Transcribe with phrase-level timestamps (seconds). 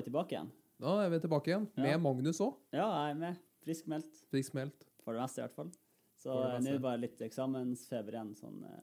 [0.00, 0.50] var vi tilbake igjen.
[0.80, 1.82] Da er vi tilbake igjen, Ja.
[1.82, 2.54] med Magnus òg.
[2.72, 3.40] Ja, jeg er med.
[3.64, 4.22] Friskmeldt.
[4.30, 4.86] Friskmeldt.
[5.04, 5.70] For det meste, i hvert fall.
[6.16, 8.34] Så eh, nå er det bare litt eksamensfeber igjen.
[8.36, 8.80] Sånn, uh,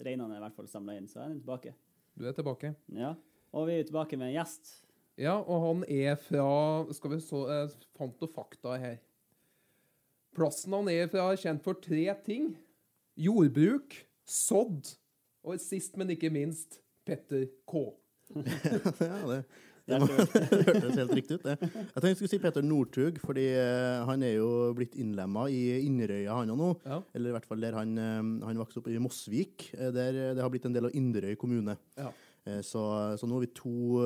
[0.00, 1.74] Reinene er i hvert fall samla inn, så jeg er tilbake.
[2.14, 2.74] Du er tilbake.
[2.94, 3.14] Ja.
[3.52, 4.72] Og vi er tilbake med en gjest.
[5.18, 9.00] Ja, og han er fra Skal vi så Jeg fant og fakta her.
[10.34, 12.54] Plassen han er fra, er kjent for tre ting.
[13.18, 14.94] Jordbruk, sådd
[15.42, 17.82] og sist, men ikke minst, Petter K.
[18.36, 19.40] ja, det,
[19.90, 21.44] Det hørtes helt riktig ut.
[21.46, 21.56] Det.
[21.60, 25.60] Jeg tenkte jeg skulle si Peter Northug, fordi eh, han er jo blitt innlemma i
[25.86, 26.70] Inderøya, han òg nå.
[26.86, 27.00] Ja.
[27.14, 28.18] Eller i hvert fall der han, eh,
[28.48, 29.70] han vokste opp i Mosvik.
[29.76, 31.76] eh, Der det har blitt en del av Inderøy kommune.
[31.98, 32.10] Ja.
[32.64, 32.80] Så,
[33.20, 34.00] så nå har vi to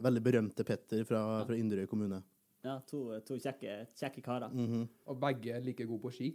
[0.00, 2.20] veldig berømte Petter fra, fra Inderøy kommune.
[2.62, 4.52] Ja, to, to kjekke, kjekke karer.
[4.54, 4.84] Mhm.
[5.10, 6.28] Og begge like gode på ski.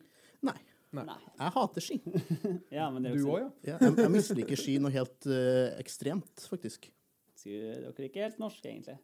[0.45, 0.57] Nei,
[0.95, 1.15] Nei.
[1.39, 1.97] Jeg hater ski.
[2.77, 3.49] Ja, men det er Du òg, ja?
[3.73, 6.87] Ja, jeg, jeg misliker ski noe helt uh, ekstremt, faktisk.
[7.45, 8.95] Skulle dere er ikke helt norske, egentlig?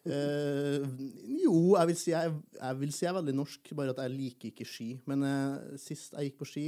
[0.00, 0.86] Uh,
[1.28, 4.12] jo, jeg vil, si jeg, jeg vil si jeg er veldig norsk, bare at jeg
[4.14, 4.86] liker ikke ski.
[5.10, 6.64] Men uh, sist jeg gikk på ski,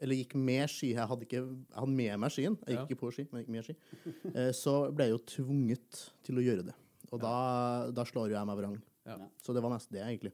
[0.00, 2.86] eller gikk med ski Jeg hadde, ikke, jeg hadde med meg skien, jeg gikk Ja.
[2.86, 3.74] ikke på ski, men jeg gikk med ski.
[4.30, 6.76] Uh, så ble jeg jo tvunget til å gjøre det.
[7.10, 7.34] Og da,
[7.90, 8.78] da slår jo jeg meg vrang.
[9.10, 9.18] Ja.
[9.42, 10.30] Så det var mest det, egentlig.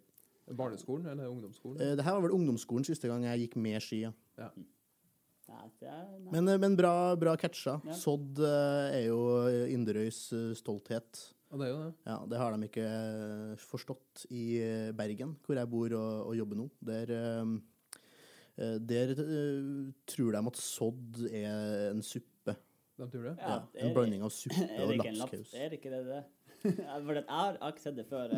[0.46, 1.80] Barneskolen eller ungdomsskolen?
[1.80, 4.04] Uh, det her var vel ungdomsskolen siste gang jeg gikk med ski.
[4.04, 4.12] Ja.
[4.36, 4.52] Ja.
[4.52, 5.45] Nei, det er, nei.
[6.32, 7.78] Men, eh, men bra, bra catcha.
[7.86, 7.94] Ja.
[7.96, 9.20] Sodd eh, er jo
[9.72, 11.22] Inderøys eh, stolthet.
[11.52, 11.92] Og det er jo det.
[12.08, 12.86] Ja, Det har de ikke
[13.62, 14.44] forstått i
[14.98, 16.66] Bergen, hvor jeg bor og, og jobber nå.
[16.88, 17.12] Der,
[18.82, 19.12] der
[20.10, 22.56] tror de at sodd er en suppe.
[22.98, 23.36] De tror det?
[23.38, 25.54] Ja, Ja, det en blanding av suppe og lapskaus.
[25.54, 26.22] Er det ikke det det?
[27.06, 28.34] For jeg har ikke sett det før,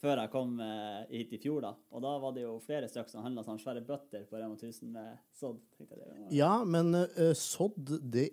[0.00, 1.70] før jeg kom eh, hit i fjor, da.
[1.92, 4.90] Og da var det jo flere stykker som handla sånn svære bøtter på Rema 1000
[4.94, 5.60] med sodd.
[5.76, 8.30] tenkte jeg det var- Ja, men uh, sodd, det,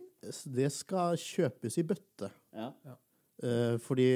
[0.58, 2.32] det skal kjøpes i bøtte.
[2.56, 2.72] Ja.
[3.44, 4.08] Uh, fordi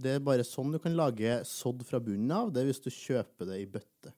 [0.00, 2.52] det er bare sånn du kan lage sodd fra bunnen av.
[2.52, 4.12] Det er hvis du kjøper det i bøtte.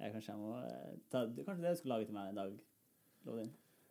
[0.00, 2.38] Jeg, kanskje jeg må uh, ta, det- Kanskje det du skulle lage til meg en
[2.40, 2.54] dag,
[3.28, 3.50] Lodin?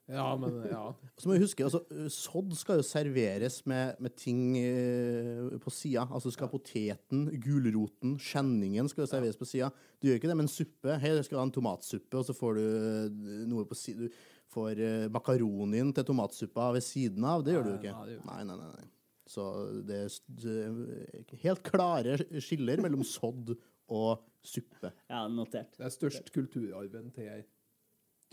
[0.09, 0.83] Ja, men ja.
[1.21, 6.07] Så må vi huske, altså, Sodd skal jo serveres med, med ting eh, på sida.
[6.09, 9.69] Altså skal poteten, gulroten, skjenningen skal jo serveres på sida.
[10.01, 10.97] Du gjør ikke det med en suppe.
[11.03, 14.09] Hei, du skal ha en tomatsuppe, og så får du eh, noe på sida.
[14.09, 17.43] Du får uh, makaronien til tomatsuppa ved siden av.
[17.45, 18.23] Det gjør du jo Nei, ikke.
[18.25, 18.69] nei, Nei, nei, nei.
[18.79, 18.87] nei.
[19.29, 19.43] Så
[19.85, 23.51] det er helt klare skiller mellom sodd
[23.93, 24.89] og suppe.
[25.05, 25.75] Ja, notert.
[25.77, 27.43] Det er størst kulturarven til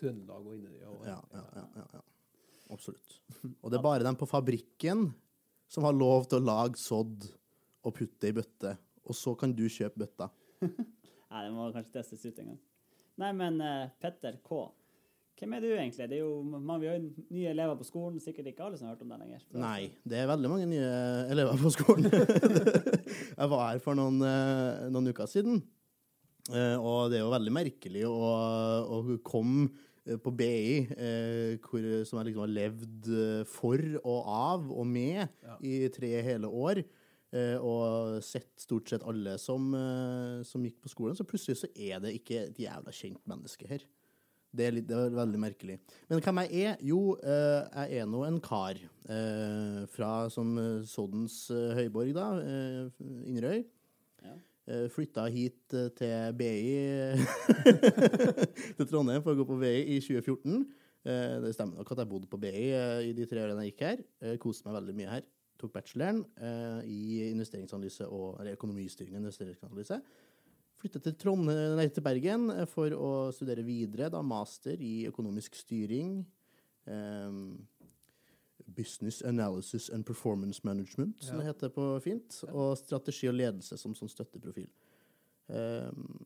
[0.00, 0.80] Trøndelag og Inderøy.
[0.82, 2.02] Ja, ja, ja, ja, ja.
[2.74, 3.20] Absolutt.
[3.62, 5.08] Og det er bare dem på fabrikken
[5.70, 7.28] som har lov til å lage sodd
[7.86, 8.74] og putte i bøtte.
[9.06, 10.28] Og så kan du kjøpe bøtta.
[10.66, 12.58] Nei, det må kanskje testes ut en gang.
[13.22, 14.58] Nei, men uh, Petter K.
[15.36, 16.06] Hvem er du egentlig?
[16.08, 18.88] Det er jo, man, vi har jo nye elever på skolen, sikkert ikke alle som
[18.88, 19.42] har hørt om deg lenger.
[19.60, 20.92] Nei, det er veldig mange nye
[21.32, 22.06] elever på skolen.
[23.40, 25.60] jeg var her for noen, eh, noen uker siden.
[26.48, 28.16] Eh, Og det er jo veldig merkelig å,
[28.96, 29.68] å komme
[30.22, 35.24] på BI, eh, hvor, som jeg liksom har levd eh, for og av og med
[35.42, 35.56] Ja.
[35.60, 36.82] i tre hele år,
[37.34, 41.68] eh, og sett stort sett alle som, eh, som gikk på skolen, så plutselig så
[41.74, 43.82] er det ikke et jævla kjent menneske her.
[44.56, 45.74] Det er, litt, det er veldig merkelig.
[46.08, 46.76] Men hvem jeg er?
[46.80, 48.78] Jo, eh, jeg er nå en kar
[49.10, 52.88] eh, fra som eh, Soddens eh, høyborg, da, eh,
[53.28, 53.64] Inderøy.
[54.66, 56.72] Eh, flytta hit eh, til BI
[58.76, 60.64] til Trondheim for å gå på BI i 2014.
[61.06, 62.64] Eh, det stemmer nok at jeg bodde på BI
[63.06, 64.02] i de tre årene jeg gikk her.
[64.32, 65.28] Jeg koste meg veldig mye her.
[65.56, 66.18] Tok bacheloren
[66.84, 69.96] i investeringsanalyse og økonomistyring og investeringsanalyse.
[70.76, 76.18] Flyttet til, til Bergen for å studere videre, da master i økonomisk styring.
[76.90, 77.38] eh,
[78.76, 82.40] business Analysis and Performance Management, som det heter på fint.
[82.52, 84.68] Og strategi og ledelse som sånn støtteprofil.
[85.46, 86.18] Um,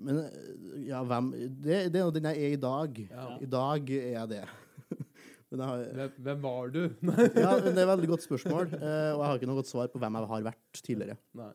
[0.00, 3.00] men eh, ja, hvem Det, det er jo den jeg er i dag.
[3.10, 3.26] Ja.
[3.40, 4.42] I dag er jeg det.
[5.50, 6.80] men jeg har, Hvem, hvem var du?
[7.44, 9.72] ja, men det er et veldig godt spørsmål, eh, og jeg har ikke noe godt
[9.72, 11.18] svar på hvem jeg har vært tidligere.
[11.40, 11.50] Nei.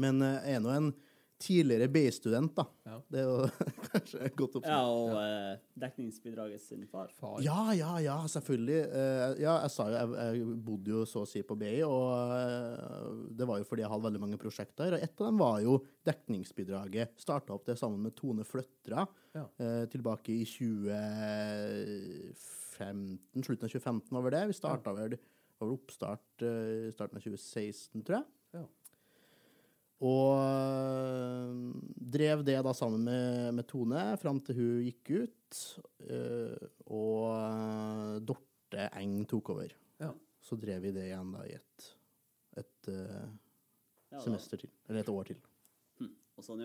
[0.00, 0.92] Men eh, jeg er nå en
[1.40, 2.64] tidligere BI-student, da.
[2.84, 3.00] Ja.
[3.10, 3.48] Det er jo
[3.90, 4.92] kanskje godt godt Ja, oppsummert.
[4.92, 7.08] og eh, dekningsbidraget sin far.
[7.16, 7.38] Far.
[7.44, 8.80] Ja, ja, ja, selvfølgelig.
[9.00, 10.08] Eh, ja, jeg sa jo, jeg,
[10.40, 12.06] jeg bodde jo så å si på BI, og
[12.36, 12.76] eh,
[13.40, 14.88] det var jo fordi jeg hadde veldig mange prosjekter.
[14.98, 15.74] Og ett av dem var jo
[16.06, 17.08] dekningsbidraget.
[17.24, 19.00] Starta opp det sammen med Tone Fløtra
[19.36, 19.44] Ja.
[19.92, 24.42] tilbake i 2015, slutten av 2015 over det.
[24.50, 25.14] Vi starta vel,
[25.60, 28.26] oppstart i starten av 2016, tror jeg.
[30.00, 31.74] Og øh,
[32.14, 35.58] drev det da sammen med, med Tone fram til hun gikk ut.
[36.08, 36.56] øh,
[36.86, 39.74] og øh, Dorte Eng tok over.
[40.00, 40.12] Ja.
[40.40, 41.88] så drev vi det igjen da i et,
[42.62, 43.28] et eh,
[44.10, 44.70] Ja, semester til.
[44.88, 45.36] Eller et år til.
[46.00, 46.14] Hm.
[46.36, 46.56] Og så,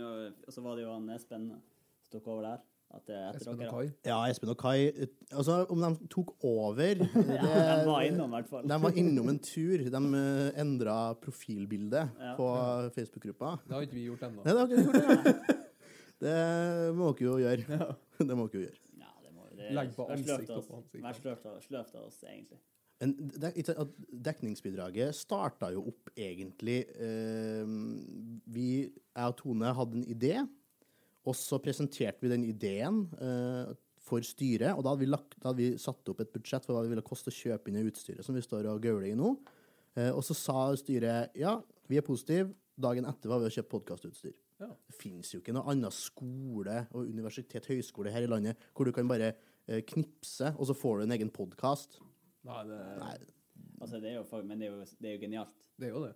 [0.47, 2.63] og så var det jo han Espen som tok over der.
[2.93, 3.73] At det er etter Espen og.
[3.73, 3.87] Kai.
[4.07, 7.09] Ja, Espen og Kai eh, Altså, om de tok over det,
[7.39, 8.63] Ja, de var innom, i hvert fall.
[8.69, 9.83] De var innom en tur.
[9.89, 12.35] De uh, endra profilbildet Ja.
[12.37, 12.47] på
[12.95, 13.57] Facebook-gruppa.
[13.67, 14.45] Det har ikke vi gjort ennå.
[14.45, 15.61] Nei, det har ikke vi gjort, ennå.
[16.25, 16.35] Det
[16.95, 17.65] må dere jo gjøre.
[17.67, 17.89] Ja.
[18.21, 18.79] Det må dere jo gjøre.
[19.01, 20.69] Ja, det må det Legg på ansikt av oss.
[20.69, 21.03] oppå ansikt.
[21.03, 22.61] Vær sløvt av, oss, egentlig.
[23.75, 23.97] At
[24.29, 27.67] dekningsbidraget starta jo opp egentlig eh,
[28.55, 30.37] Vi, jeg og Tone, hadde en idé,
[31.25, 33.73] og så presenterte vi den ideen eh,
[34.05, 34.75] for styret.
[34.77, 36.91] Og da hadde, vi lagt, da hadde vi satt opp et budsjett for hva det
[36.93, 39.31] ville koste å kjøpe inn det utstyret som vi står og gauler i nå.
[39.97, 41.55] Eh, og så sa styret ja,
[41.89, 42.51] vi er positive.
[42.75, 44.33] Dagen etter var vi og kjøpte podkastutstyr.
[44.59, 44.67] Ja.
[44.87, 48.91] Det finnes jo ikke noe annen skole og universitet, høyskole her i landet hvor du
[48.95, 49.33] kan bare
[49.67, 51.97] eh, knipse, og så får du en egen podkast.
[52.45, 53.15] Nei, det, Nei,
[53.81, 55.65] Altså, det er jo, for- men det er jo, det er jo genialt.
[55.79, 56.13] det er jo det.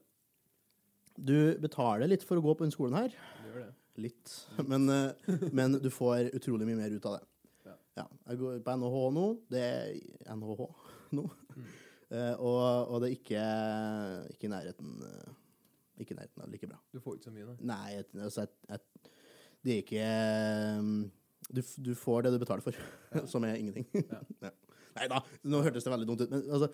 [1.20, 3.10] Du betaler litt for å gå på den skolen her.
[3.12, 3.72] Det gjør det.
[4.00, 4.32] Litt.
[4.72, 7.26] Men, eh, men du får utrolig mye mer ut av det.
[7.68, 7.76] Ja.
[8.00, 9.26] Ja, jeg går på NHH nå.
[9.52, 10.66] Det er NHH
[11.20, 11.28] nå.
[11.60, 11.66] Mm.
[12.16, 13.42] Eh, og, og det er ikke,
[14.34, 15.34] ikke i nærheten eh,
[16.02, 16.78] Ikke nærheten av like bra.
[16.90, 17.56] Du får ikke så mye, da?
[17.70, 19.12] Nei, jeg- altså, jeg, jeg,
[19.66, 20.08] det er ikke
[21.54, 22.80] du, du får det du betaler for,
[23.32, 23.86] som er ingenting.
[24.10, 24.22] Ja.
[24.48, 24.52] Ja.
[24.98, 26.34] Nei da, nå hørtes det veldig dumt ut.
[26.34, 26.72] Men altså,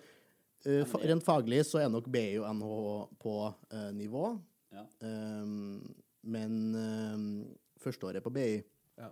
[0.66, 2.80] uh, rent faglig så er nok BU NHH
[3.22, 4.30] på uh, nivå.
[4.76, 4.84] Ja.
[5.04, 5.80] Um,
[6.26, 7.28] men um,
[7.82, 8.50] førsteåret på BI
[8.98, 9.10] Ja.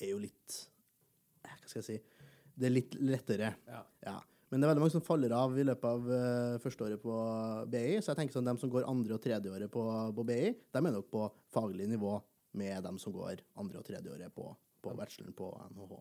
[0.00, 0.60] er jo litt
[1.44, 1.98] eh, Hva skal jeg si?
[2.54, 3.50] Det er litt lettere.
[3.66, 3.82] Ja.
[4.04, 4.18] Ja.
[4.50, 7.14] Men det er veldig mange som faller av i løpet av uh, førsteåret på
[7.72, 7.96] BI.
[7.98, 9.82] Så jeg tenker sånn, de som går andre og tredjeåret på,
[10.14, 11.24] på BI, de er nok på
[11.54, 12.12] faglig nivå
[12.60, 14.46] med dem som går andre og tredjeåret på,
[14.84, 15.96] på bacheloren på NHH.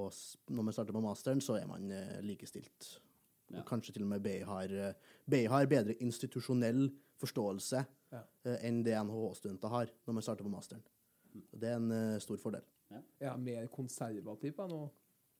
[0.00, 2.94] Og når man starter på masteren, så er man uh, likestilt.
[3.52, 3.60] Ja.
[3.68, 6.86] Kanskje til og med BI har, uh, BI har bedre institusjonell
[7.22, 8.20] forståelse Ja.
[8.44, 10.82] eh, enn det NHH-studenter har når man starter på masteren.
[11.56, 12.64] Det er en eh, stor fordel.
[12.92, 13.00] Ja.
[13.32, 14.82] er mer konservativ jeg nå.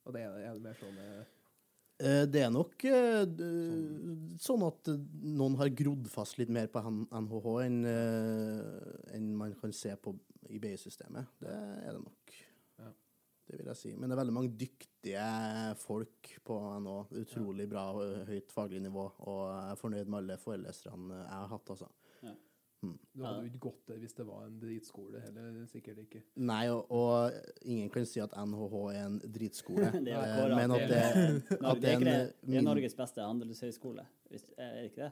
[0.05, 4.89] Og det er, er det mer sånn eh, Det er nok d- sånn at
[5.21, 7.77] noen har grodd fast litt mer på NHH enn
[9.13, 10.15] enn man kan se på
[10.49, 11.29] i BI-systemet.
[11.39, 12.33] Det er det nok.
[13.43, 13.51] Ja.
[13.51, 13.91] Det vil jeg si.
[13.95, 15.25] Men det er veldig mange dyktige
[15.83, 16.99] folk på NHO.
[17.23, 19.03] Utrolig bra og høyt faglig nivå.
[19.27, 21.89] Og jeg er fornøyd med alle foreleserne jeg har hatt, altså.
[22.83, 25.61] Du hadde jo ikke gått der hvis det var en dritskole heller.
[25.71, 26.19] Sikkert ikke.
[26.43, 27.31] Nei, og, og
[27.63, 29.87] ingen kan si at NHH er en dritskole.
[30.03, 30.99] Det er Eh, kåret men at det,
[31.63, 32.03] at det er en
[32.51, 35.11] det er Norges beste handelshøyskole, hvis- er det ikke det?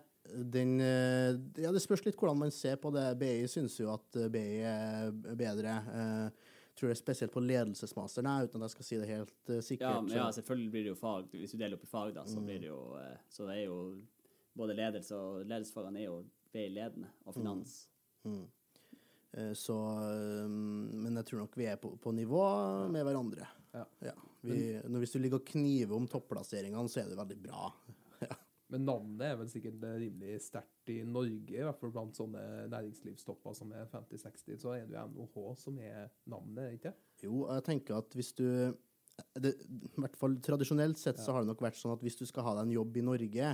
[0.51, 3.06] Den, eh, ja, det spørs litt hvordan man ser på det.
[3.23, 5.78] BI syns jo at eh, BI er bedre.
[5.95, 6.50] Eh,
[6.81, 9.88] tror er spesielt på ledelsesmasteren, uten at jeg skal si det helt uh, sikkert.
[9.88, 11.30] Ja, men ja, selvfølgelig blir det jo fag.
[11.38, 13.69] Hvis du deler opp i fag, da, så blir det jo uh, Så det er
[13.69, 13.78] jo
[14.57, 16.18] både ledelse og ledelsesfagene er jo
[16.52, 17.78] BI-ledende, og finans.
[18.28, 18.44] Mm.
[19.31, 19.78] Eh, Så
[20.52, 22.44] Men jeg tror nok vi er på, på nivå
[22.92, 23.47] med hverandre.
[23.71, 24.14] Ja.
[24.42, 27.69] Vi, når, hvis du ligger og kniver om topplasseringene, så er det veldig bra.
[28.71, 28.78] Ja.
[28.78, 33.57] Men navnet er vel sikkert rimelig sterkt i Norge, i hvert fall blant sånne næringslivstopper
[33.57, 34.61] som er 50-60.
[34.61, 38.47] Så er det jo NOH som er navnet, ikke Jo, jeg tenker at hvis du
[39.37, 42.23] det, I hvert fall tradisjonelt sett så har det nok vært sånn at hvis du
[42.25, 43.51] skal ha deg en jobb i Norge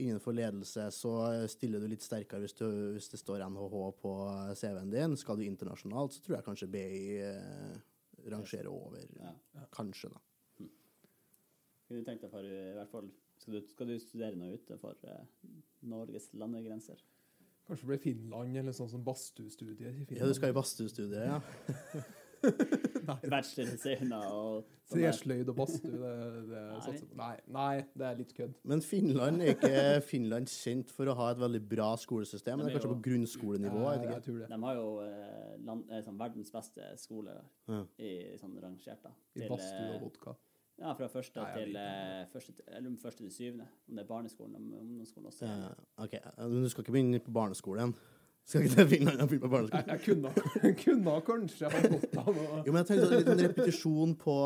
[0.00, 1.12] innenfor ledelse, så
[1.50, 4.12] stiller du litt sterkere hvis, du, hvis det står NHH på
[4.56, 5.16] CV-en din.
[5.20, 7.74] Skal du internasjonalt, så tror jeg kanskje BI eh,
[8.32, 9.04] rangerer over.
[9.18, 9.34] Ja.
[9.74, 10.22] Kanskje, da.
[11.90, 13.10] Kunne du tenkt deg for i hvert fall
[13.40, 15.22] Skal du, skal du studere noe utenfor eh,
[15.88, 17.00] Norges landegrenser?
[17.66, 20.20] Kanskje det blir Finland, eller sånn som badstuestudier i Finland.
[20.20, 21.38] Ja, du skal i badstuestudiet, ja.
[23.30, 23.74] Bachelor
[24.24, 24.94] og sånn.
[24.94, 26.12] Tresløyd og badstue, det,
[26.50, 27.16] det satser på.
[27.20, 28.54] Nei, nei, det er litt kødd.
[28.72, 29.72] Men Finland er ikke
[30.10, 32.58] Finland kjent for å ha et veldig bra skolesystem.
[32.62, 33.82] Det Det er kanskje jo- på grunnskolenivå.
[33.86, 34.48] Ja, jeg jeg tror det.
[34.54, 37.36] De har jo eh, land, eh, sånn verdens beste skole
[37.70, 37.82] Ja.
[38.02, 39.12] i sånn rangert, da.
[39.36, 40.36] I badstue og vodka.
[40.80, 43.66] Ja, fra første Nei, til, eh, første, eller første til syvende.
[43.88, 45.44] Om det er barneskolen og ungdomsskolen også.
[45.50, 47.92] Ja, OK, men du skal ikke begynne på barneskolen?
[48.48, 49.90] Skal ikke det finne noen begynne på barneskolen?
[49.92, 53.42] Jeg, kunne, kunne kanskje ha gått av noe Jo, men jeg tenkte sånn en liten
[53.44, 54.36] repetisjon på,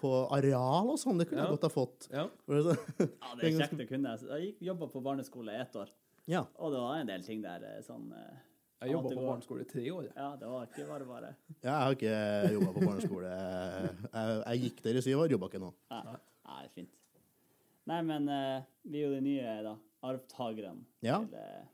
[0.00, 1.46] på areal og sånn, det kunne Ja.
[1.46, 2.08] jeg godt ha fått.
[2.10, 2.26] Ja.
[2.98, 4.16] Ja, det er kjekt å kunne.
[4.34, 5.94] Jeg jobba på barneskole ett år,
[6.26, 6.42] Ja.
[6.58, 8.42] og det var en del ting der eh, sånn eh,
[8.84, 10.06] Jeg jobba på barneskole i tre år.
[10.14, 11.30] Ja, det var ikke bare bare.
[11.62, 12.14] ja, jeg har ikke
[12.54, 13.32] jobba på barneskole.
[13.34, 15.72] Jeg, jeg gikk der i syv år, jobba ikke nå.
[15.94, 16.92] Nei, Nei, fint.
[17.88, 19.74] Nei, men uh, vi er jo de nye da,
[20.08, 20.84] arvtakerne.
[21.04, 21.18] Ja.
[21.24, 21.66] til, eh,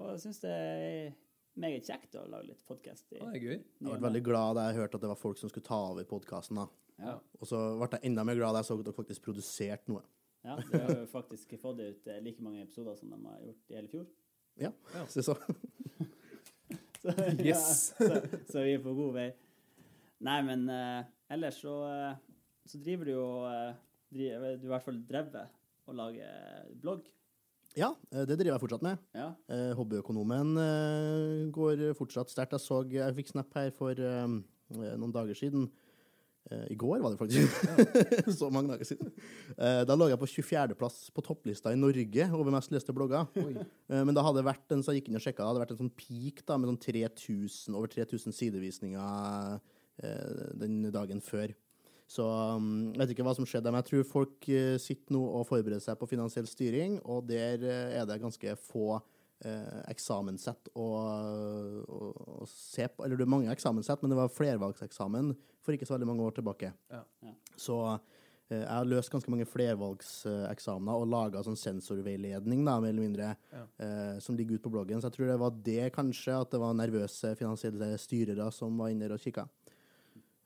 [0.00, 1.12] og jeg syns det er
[1.60, 3.06] meget kjekt å lage litt podkast.
[3.14, 3.58] Ja, det er gøy.
[3.58, 6.06] Jeg ble veldig glad da jeg hørte at det var folk som skulle ta over
[6.08, 6.60] podkasten.
[7.00, 7.16] Ja.
[7.40, 10.02] Og så ble jeg enda mer glad da jeg så at dere faktisk produserte noe.
[10.44, 13.72] Ja, de har jo faktisk fått ut eh, like mange episoder som de har gjort
[13.72, 14.04] i hele fjor.
[14.60, 15.06] Ja, Ja.
[15.10, 15.34] så, så.
[17.04, 17.12] Så,
[17.44, 17.94] Yes.
[18.00, 19.26] ja, så, så vi er på god vei.
[20.24, 21.02] Nei, men uh,
[21.34, 22.14] ellers så, uh,
[22.64, 23.74] så driver du jo uh,
[24.14, 25.50] driver, Du i hvert fall drevet
[25.84, 27.02] og lager blogg.
[27.76, 29.00] ja, eh, det driver jeg fortsatt med.
[29.12, 29.26] Ja.
[29.52, 32.54] Eh, hobbyøkonomen eh, går fortsatt sterkt.
[32.56, 34.36] Jeg så, jeg fikk snap her for eh,
[34.78, 35.66] noen dager siden.
[36.50, 37.48] Eh, I går var det faktisk.
[38.38, 39.12] så mange dager siden.
[39.56, 43.28] Eh, da lå jeg på 24.-plass på topplista i Norge over mest leste blogger.
[43.40, 43.54] Oi.
[43.56, 45.64] Eh, men da hadde det vært en, så jeg gikk inn og sjekket, det hadde
[45.64, 49.62] vært en sånn peak da, med sånn 3000, over 3000 sidevisninger
[50.58, 51.52] den dagen før.
[52.10, 54.48] Så um, jeg vet ikke hva som skjedde, men jeg tror folk
[54.82, 58.98] sitter nå og forbereder seg på finansiell styring, og der er det ganske få
[59.44, 60.86] eh, eksamenssett å,
[61.88, 62.10] å,
[62.44, 63.04] å se på.
[63.04, 66.36] Eller det er mange eksamenssett, men det var flervalgseksamen for ikke så veldig mange år
[66.38, 66.72] tilbake.
[66.92, 67.02] Ja.
[67.24, 67.32] Ja.
[67.56, 73.06] Så eh, jeg har løst ganske mange flervalgseksamener og laga sånn sensorveiledning, da, mer eller
[73.08, 73.64] mindre, Ja.
[73.78, 75.00] eh, som ligger ute på bloggen.
[75.00, 78.92] Så jeg tror det var det, kanskje, at det var nervøse finansielle styrere som var
[78.92, 79.48] inne der og kikka.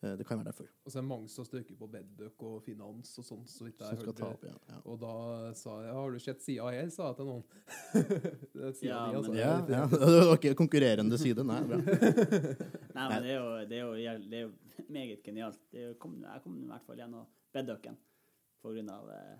[0.00, 0.69] Eh, det kan være derfor.
[0.85, 3.81] Og så er det mange som støker på bedbøk og finans og sånn, så vidt
[3.81, 4.28] Som jeg skal hørte.
[4.28, 4.55] opp, ja.
[4.71, 4.78] ja.
[4.85, 5.14] Og da
[5.59, 7.43] sa jeg, har du sett sida her, sa jeg til noen.
[8.88, 9.35] Ja, mi, altså.
[9.35, 9.83] Ja, ja.
[9.90, 11.59] Det var ikke konkurrerende side, nei.
[11.67, 11.81] Bra.
[12.99, 15.59] Nei, men det er jo, det er jo, det er jo meget genialt.
[15.73, 17.99] Det er jo, kom, jeg kom i hvert fall gjennom bedbøken
[18.62, 19.35] på grunn av eh,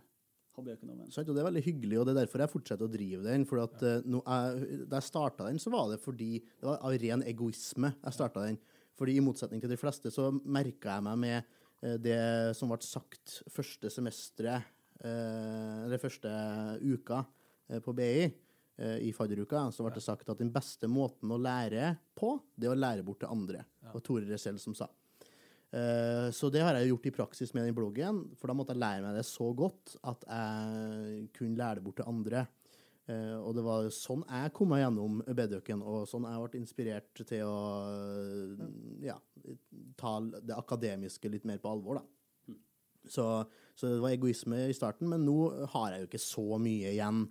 [0.59, 1.13] hobbyøkonomen.
[1.15, 3.47] Sant, det er veldig hyggelig, og det er derfor jeg fortsetter å drive den.
[3.47, 4.03] For at, ja.
[4.07, 7.95] nå, jeg, da jeg starta den, så var det fordi Det var av ren egoisme
[7.95, 8.59] jeg starta den.
[8.99, 12.19] Fordi i motsetning til de fleste, så merka jeg meg med eh, det
[12.59, 14.67] som ble sagt første semesteret,
[14.99, 16.33] eh, eller første
[16.83, 17.23] uka
[17.71, 18.29] eh, på BI,
[18.79, 22.77] i fadderuka, så ble det sagt at den beste måten å lære på, det er
[22.77, 23.65] å lære bort til andre.
[23.83, 24.87] Det var Tore Resell som sa.
[26.31, 29.03] Så det har jeg gjort i praksis med den bloggen, for da måtte jeg lære
[29.03, 32.45] meg det så godt at jeg kunne lære det bort til andre.
[33.09, 37.23] Eh, Og det var sånn jeg kom meg gjennom bedøken, og sånn jeg ble inspirert
[37.29, 37.57] til å
[39.05, 39.17] ja,
[39.97, 42.05] ta det akademiske litt mer på alvor, da.
[43.09, 43.25] Så,
[43.79, 45.39] så det var egoisme i starten, men nå
[45.73, 47.23] har jeg jo ikke så mye igjen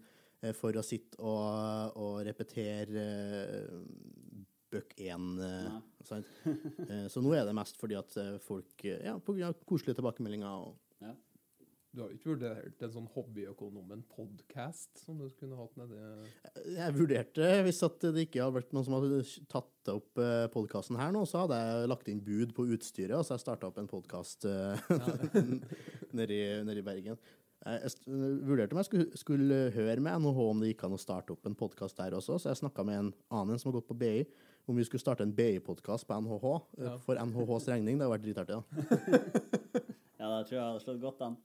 [0.41, 3.77] eh, for å sitte og, og repetere eh,
[4.74, 5.27] bøk én.
[5.46, 6.25] eh, sant?
[6.89, 9.62] Eh, Så nå er det mest fordi at eh, folk eh, Ja, på grunn av
[9.69, 10.65] koselige tilbakemeldinger.
[10.65, 10.74] Og.
[11.98, 15.98] Du har jo ikke vurdert en sånn hobbyøkonomen-podkast som du kunne hatt nedi
[16.75, 20.22] jeg vurderte, hvis at det ikke hadde vært noen som hadde tatt opp
[20.54, 23.46] podkasten her nå, så hadde jeg lagt inn bud på utstyret, og så har jeg
[23.48, 24.46] starta opp en podkast
[26.20, 26.38] nedi,
[26.70, 27.18] nedi Bergen.
[27.66, 27.89] Jeg
[28.46, 31.50] vurderte om jeg skulle, skulle høre med NHH om det gikk an å starte opp
[31.50, 33.12] en podkast der også, så jeg snakka med en
[33.42, 34.22] annen som har gått på BI,
[34.70, 36.46] om vi skulle starte en BI-podkast på NHH,
[36.77, 36.96] eh, Ja.
[37.01, 37.98] for NHHs regning.
[37.98, 38.63] Det hadde vært dritartig, da.
[40.22, 41.38] ja, da tror jeg hadde slått godt an.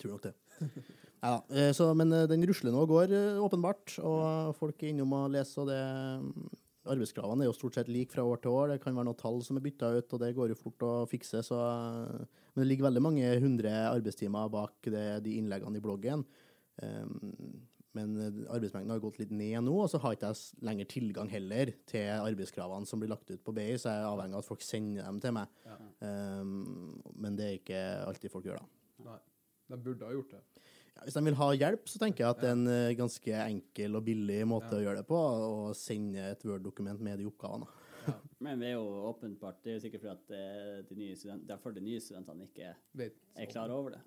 [0.00, 0.34] Tror nok det.
[1.22, 3.94] Neida, eh, så, men eh, den rusler nå og går, eh, åpenbart.
[4.02, 5.80] Og folk er innom og leser, og det
[6.26, 6.58] mm,
[6.92, 8.72] Arbeidskravene er jo stort sett like fra år til år.
[8.72, 10.94] Det kan være noen tall som er bytta ut, og det går jo fort å
[11.06, 11.44] fikse.
[11.46, 16.26] Så, men det ligger veldig mange hundre arbeidstimer bak det, de innleggene i bloggen.
[16.82, 17.62] Um,
[17.94, 18.16] men
[18.50, 22.08] arbeidsmengden har gått litt ned nå, og så har ikke jeg lenger tilgang heller til
[22.16, 25.06] arbeidskravene som blir lagt ut på BI, så jeg er avhengig av at folk sender
[25.06, 25.60] dem til meg.
[25.68, 25.78] Ja.
[26.02, 29.12] Um, men det er ikke alltid folk gjør, da.
[29.12, 29.20] Nei.
[29.72, 30.42] De burde ha gjort det.
[30.92, 33.38] Ja, hvis de vil ha hjelp, så tenker jeg at det er en eh, ganske
[33.46, 37.68] enkel og billig måte å gjøre det på, å sende et Word-dokument med de oppgavene.
[38.44, 41.44] Men det er jo åpenbart, det er jo sikkert fordi at eh, de nye student,
[41.48, 44.02] derfor de nye studentene ikke Vet, er klar over det.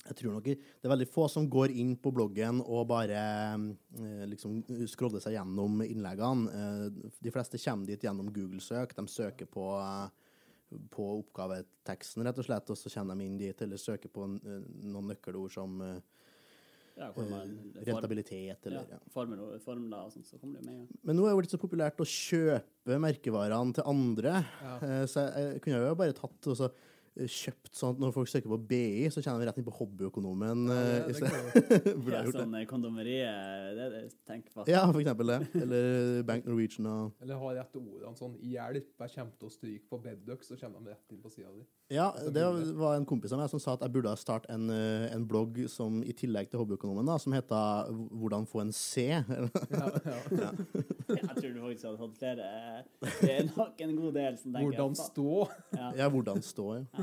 [0.00, 4.22] Jeg tror nok det er veldig få som går inn på bloggen og bare eh,
[4.30, 6.94] liksom scroller seg gjennom innleggene.
[7.18, 8.94] De fleste kommer dit gjennom Google-søk.
[8.96, 9.66] De søker på,
[10.90, 14.60] på oppgaveteksten, rett og slett, og så kommer de inn dit, eller søker på eh,
[14.86, 15.96] noen nøkkelord som eh,
[17.00, 21.00] Ja, man, form, rentabilitet, eller ja, formler, formler og sånt, så kommer det med Ja.
[21.08, 24.34] Men nå er det jo blitt så populært å kjøpe merkevarene til andre.
[24.62, 24.74] Ja.
[24.84, 28.12] Eh, Så jeg, jeg kunne jo bare tatt og så eh, kjøpt sånn at når
[28.14, 30.62] folk søker på BI, så kjenner vi rett inn på hobbyøkonomen.
[30.70, 32.32] Ja, eh, det, det Ja, det.
[32.36, 34.64] sånn eh, kondomeriet, det er det tenker på.
[34.70, 35.40] Ja, for eksempel det.
[35.60, 39.86] Eller Bank Norwegian og Eller ha rett ordene sånn 'hjelp, jeg kommer til å stryke
[39.90, 41.66] på bedduck', så kommer de rett inn på sida di.
[41.90, 42.44] Ja, det
[42.78, 45.58] var en kompis av meg som sa at jeg burde starte en, eh, en blogg
[45.68, 49.08] som i tillegg til hobbyøkonomen, da, som heter 'Hvordan få en C'.
[49.10, 49.86] Ja,
[50.44, 50.52] ja.
[51.10, 52.46] Jeg tror du faktisk hadde hatt flere.
[52.46, 52.82] eh,
[53.20, 55.48] Det er nok en god del som tenker Hvordan stå.
[55.74, 55.90] Ja.
[55.96, 56.99] Ja, hvordan stå, ja.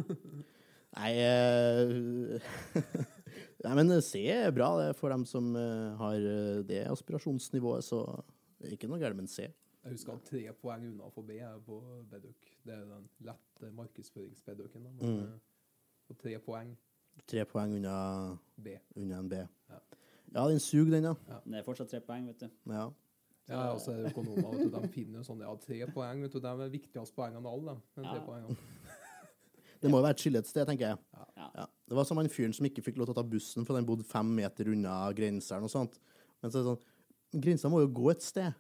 [0.97, 2.39] Nei eh,
[3.65, 7.83] Nei, men C er bra det er for dem som eh, har eh, det aspirasjonsnivået,
[7.85, 8.03] så
[8.59, 9.47] det er ikke noe galt med en C.
[9.87, 11.77] Jeg husker tre poeng unna å få B på
[12.11, 12.47] bedduck.
[12.65, 14.83] Det er den lette markedsføringsbedducken.
[14.83, 15.39] da, Mm.
[16.09, 16.73] Og tre poeng.
[17.27, 18.77] Tre poeng unna, B.
[18.95, 19.35] unna en B.
[19.69, 19.79] Ja.
[20.35, 21.13] Ja, den suger, den, ja.
[21.45, 22.49] Det er fortsatt tre poeng, vet du.
[22.71, 22.89] ja.
[23.47, 26.33] Ja, og så det økonomer, vet du, de finner jo sånn, ja, tre poeng, vet
[26.35, 27.81] du, de er viktigste poengene av alle, dem.
[27.95, 28.25] De tre Ja.
[28.25, 28.57] poengene.
[29.81, 30.99] Det må jo være et skille et sted, tenker jeg.
[31.37, 31.49] Ja.
[31.61, 31.65] Ja.
[31.87, 33.87] Det var som han fyren som ikke fikk lov til å ta bussen fordi han
[33.87, 35.99] bodde fem meter unna grenseren og sånt.
[36.41, 38.57] Men så er det sånn, grensa må jo gå et sted.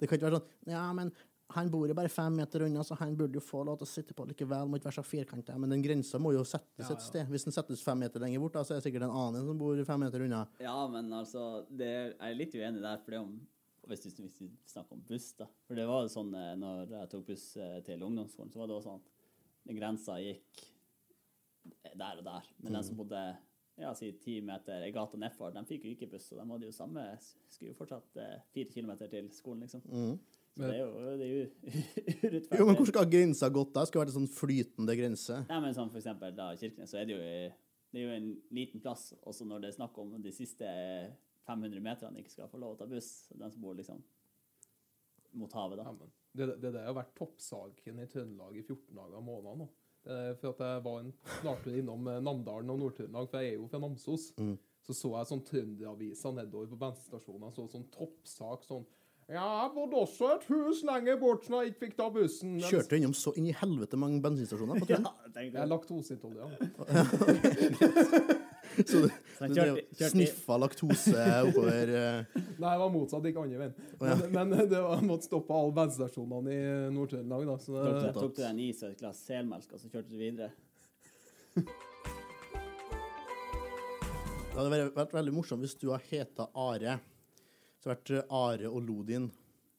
[0.00, 1.12] Det kan ikke være sånn Ja, men
[1.52, 3.90] han bor jo bare fem meter unna, så han burde jo få lov til å
[3.90, 4.70] sitte på likevel.
[4.70, 5.56] Må ikke være så firkanta.
[5.60, 7.28] Men den grensa må jo settes et sted.
[7.28, 9.58] Hvis den settes fem meter lenger bort, da, så er det sikkert en annen som
[9.60, 10.46] bor fem meter unna.
[10.64, 13.34] Ja, men altså, det er, jeg er litt uenig der, for det om
[13.90, 14.28] hvis vi
[14.70, 15.48] snakker om buss, da.
[15.66, 18.70] For det var jo sånn eh, når jeg tok buss eh, til ungdomsskolen, så var
[18.70, 19.02] det også sånn
[19.68, 20.62] grensa gikk
[21.94, 22.52] der og der.
[22.58, 23.22] Men den som bodde
[23.80, 26.68] ja, si ti meter i gata nedfor, de fikk jo ikke buss, og de hadde
[26.68, 29.82] jo samme Skulle jo fortsatt eh, fire kilometer til skolen, liksom.
[29.88, 30.14] Mm.
[30.52, 31.44] Så det er jo, det er jo
[32.26, 32.60] urettferdig.
[32.60, 33.86] Jo, men hvor skal grensa gått da?
[33.88, 35.38] Skulle vært en sånn flytende grense.
[35.48, 37.22] Nei, men sånn for eksempel da Kirkenes, så er det jo
[37.92, 40.68] det er jo en liten plass, også når det er snakk om de siste
[41.44, 44.00] 500 meterne ikke skal få lov å ta buss, den som bor liksom
[45.36, 45.84] mot havet da.
[45.88, 49.68] Ja, det, det der har vært toppsaken i Trøndelag i 14 dager av måneden nå.
[50.02, 53.52] Det er for at jeg var en snartur innom eh, Namdalen og Nord-Trøndelag, for jeg
[53.52, 54.24] er jo fra Namsos.
[54.82, 58.82] Så så jeg sånn trønderaviser nedover på bensinstasjonen, så sånn toppsak sånn
[59.30, 62.56] Ja, jeg bodde også et hus lenger bort som jeg ikke fikk ta bussen.
[62.58, 66.58] men- Kjørte innom så inn i helvete mange bensinstasjoner på tenkte Jeg er laktoseintolerant.
[68.88, 69.08] Så du,
[69.52, 72.38] du kjørte- sniffa laktose oppover uh...
[72.38, 73.74] Nei, det var motsatt, ikke andre veien.
[74.00, 76.60] Men, men det var, jeg måtte stoppe alle bensinstasjonene i
[76.96, 77.56] Nord-Trøndelag, da.
[77.62, 80.10] Så Tok, det, du- tok du en is og et glass selmelk, og så kjørte
[80.12, 80.50] du videre?
[84.52, 86.98] Det hadde vært, vært veldig morsomt hvis du hadde heta Are.
[87.80, 89.30] Så hadde det vært eh, Are og Lodin.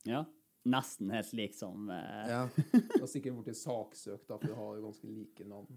[0.10, 0.24] Ja.
[0.64, 2.42] Nesten helt lik som eh, Ja.
[2.74, 5.68] det har sikkert blitt saksøkt, da, for du har jo ganske like navn.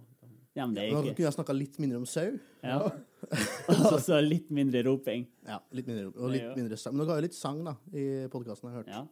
[0.56, 2.30] Ja, men det Da er kunne jeg snakka litt mindre om sau.
[2.64, 2.78] ja.
[3.68, 5.26] Og så litt mindre roping.
[5.46, 6.94] Ja, litt mindre, og litt er mindre sang.
[6.94, 8.92] Men dere har jo litt sang da, i podkasten, har jeg hørt.
[8.92, 9.02] Ja.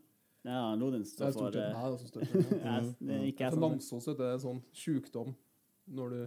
[0.44, 3.16] Ja, Det er stort sett eh, meg som for det.
[3.16, 5.34] er ikke jeg For som Namsos du, det en sånn sjukdom
[5.98, 6.20] når du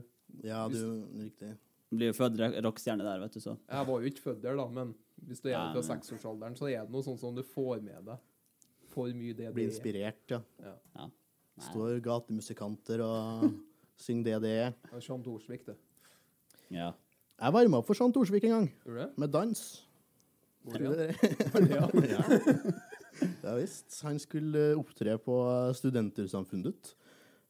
[0.49, 0.79] Ja, du,
[1.21, 1.51] riktig.
[1.93, 3.53] blir jo født rock- rockestjerne der, vet du, så.
[3.69, 6.67] Jeg var jo ikke født der, da, men hvis du er Ja, fra seksårsalderen, så
[6.69, 8.17] er det noe sånn som du får med deg
[8.91, 9.71] for mye det Blir det er.
[9.77, 10.41] inspirert, ja.
[10.65, 10.73] Ja.
[10.97, 11.07] Ja.
[11.69, 13.47] Står gatemusikanter og
[14.01, 14.73] synger det det er.
[15.01, 15.75] Jean Thorsvik, det.
[16.73, 16.91] Ja.
[17.37, 19.09] Jeg varma opp for Jean Thorsvik en gang, Gjør det?
[19.17, 19.63] med dans.
[20.67, 22.23] Hvor ja.
[23.45, 24.01] ja visst.
[24.03, 25.37] Han skulle opptre på
[25.77, 26.93] Studentersamfunnet.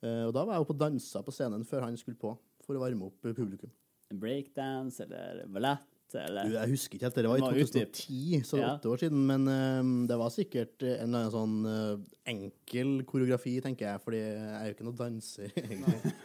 [0.04, 2.78] Eh, Og da var jeg oppe og dansa på scenen før han skulle på, for
[2.78, 3.72] å varme opp publikum.
[4.14, 7.92] Breakdance eller ballett eller jeg husker ikke helt, det var i Det var utdyp.
[7.94, 8.76] 2010, så er Ja.
[8.78, 9.26] åtte år siden.
[9.28, 14.18] Men uh, det var sikkert en eller annen sånn uh, enkel koreografi, tenker jeg, fordi
[14.18, 16.14] jeg er jo ikke noen danser, egentlig.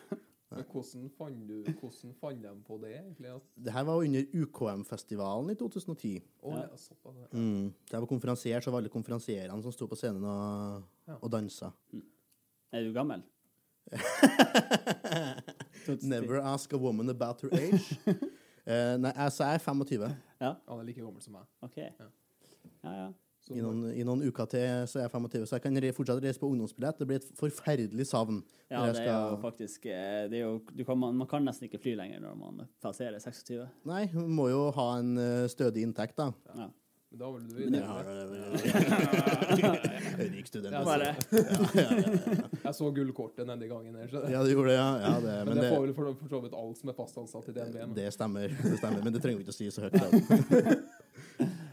[0.53, 3.31] Hvordan fant du Hvordan fant de på det, egentlig?
[3.57, 6.21] Det her var under UKM-festivalen i 2010.
[6.43, 6.67] Oh, Ja.
[6.77, 7.27] såpass, ja.
[7.33, 7.73] Mm.
[7.91, 11.15] Da var konferansier, så var alle konferansierene som sto på scenen og, Ja.
[11.23, 11.73] og dansa.
[12.73, 13.23] Er du gammel?
[16.03, 17.97] Never ask a woman about her age.
[18.67, 20.09] Eh, nei, altså, jeg er 25.
[20.43, 21.49] Ja, Han er like gammel som meg.
[21.63, 21.79] OK.
[21.83, 22.11] Ja,
[22.85, 23.11] ja.
[23.43, 25.89] Så I noen, I noen uker til så er jeg 25, så jeg kan re
[25.97, 27.01] fortsatt reise på ungdomsbillett.
[27.01, 28.37] Det blir et forferdelig savn.
[28.71, 31.67] Ja, det er jo faktisk eh, det er jo, du kan, man, man kan nesten
[31.67, 33.67] ikke fly lenger når man passerer 26.
[33.91, 36.31] Nei, man må jo ha en eh, stødig inntekt, da.
[36.55, 36.69] Ja.
[37.13, 38.15] Men da vil du Men jeg har det.
[39.61, 39.73] ja,
[40.49, 40.73] student.
[40.73, 41.11] Ja, Bare,
[42.65, 44.09] Jeg så gullkortet denne gangen her.
[44.09, 44.23] Så.
[44.33, 44.89] Ja, du gjorde det, ja.
[45.03, 46.97] ja det, men, men det det, får vel for, for så vidt alle som er
[46.97, 47.95] fast ansatt i DNB.
[48.01, 48.57] det stemmer.
[48.65, 49.99] Det stemmer, men det trenger vi ikke å si så høyt.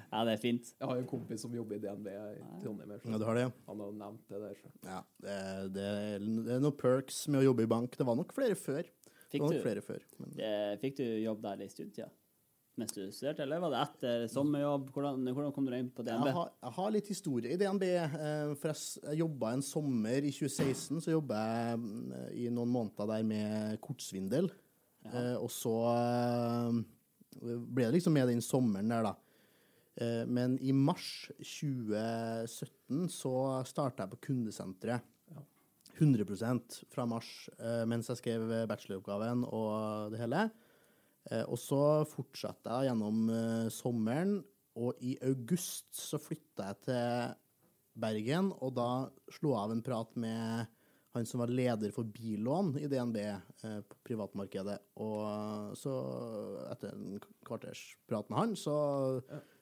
[0.09, 0.71] Ja, det er fint.
[0.75, 2.91] Jeg har jo en kompis som jobber i DNB i Trondheim.
[2.91, 3.51] her, Ja, du har det, ja.
[3.69, 4.55] Han har nevnt det der.
[4.59, 4.71] Så.
[4.89, 5.35] Ja, det,
[5.75, 7.95] det, er- det er noen perks med å jobbe i bank.
[7.95, 8.83] Det var nok flere før.
[9.29, 10.01] Fikk du, før.
[10.17, 12.09] Men eh, fikk du jobb der i studietida?
[12.79, 14.89] Mens du studerte, eller var det etter sommerjobb?
[14.95, 16.29] Hvordan, hvordan kom du inn på DNB?
[16.29, 17.85] jeg, har, jeg har litt historie i DNB.
[17.91, 21.03] eh, For jeg, jobba en sommer i 2016.
[21.03, 24.51] Så jobba jeg mm, i noen måneder der med kortsvindel.
[24.99, 25.37] Ja.
[25.39, 26.79] og så eh,
[27.39, 29.13] ble det liksom med den sommeren der, da.
[29.99, 33.33] Eh, men i mars 2017 så
[33.67, 35.07] starta jeg på kundesenteret.
[35.99, 40.45] 100% fra mars eh, mens jeg skrev bacheloroppgaven og det hele.
[41.29, 44.39] Eh, og så fortsatte jeg gjennom eh, sommeren,
[44.79, 47.37] og i august så flytta jeg til
[47.99, 48.89] Bergen, og da
[49.33, 50.75] slo jeg av en prat med
[51.17, 54.77] han som var leder for billån i DNB eh, på privatmarkedet.
[55.01, 55.95] Og så,
[56.69, 58.77] etter en kvarters prat med han, så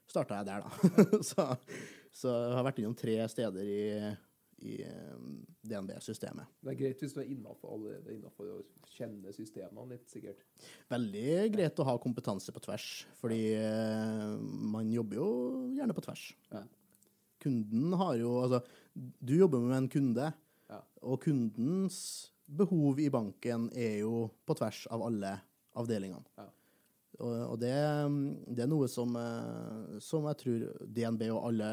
[0.08, 1.21] starta jeg der, da.
[1.30, 1.49] så,
[2.15, 3.84] så jeg har vært innom tre steder i,
[4.65, 5.17] i eh,
[5.70, 6.50] DNB-systemet.
[6.63, 8.58] Det er greit hvis du er innafor allerede innafor å
[8.96, 10.41] kjenne systemene litt, sikkert.
[10.89, 12.88] Veldig greit å ha kompetanse på tvers,
[13.20, 14.34] fordi eh,
[14.74, 15.30] man jobber jo
[15.78, 16.26] gjerne på tvers.
[16.54, 16.63] Ja.
[17.43, 18.63] Kunden har jo Altså,
[18.98, 20.32] du jobber med en kunde,
[20.67, 20.82] Ja.
[21.06, 25.36] og kundens behov i banken er jo på tvers av alle
[25.78, 26.26] avdelingene.
[26.39, 26.48] Ja.
[27.17, 27.74] Og, og det,
[28.54, 30.65] det er noe som, eh, som jeg tror
[30.98, 31.70] DNB og alle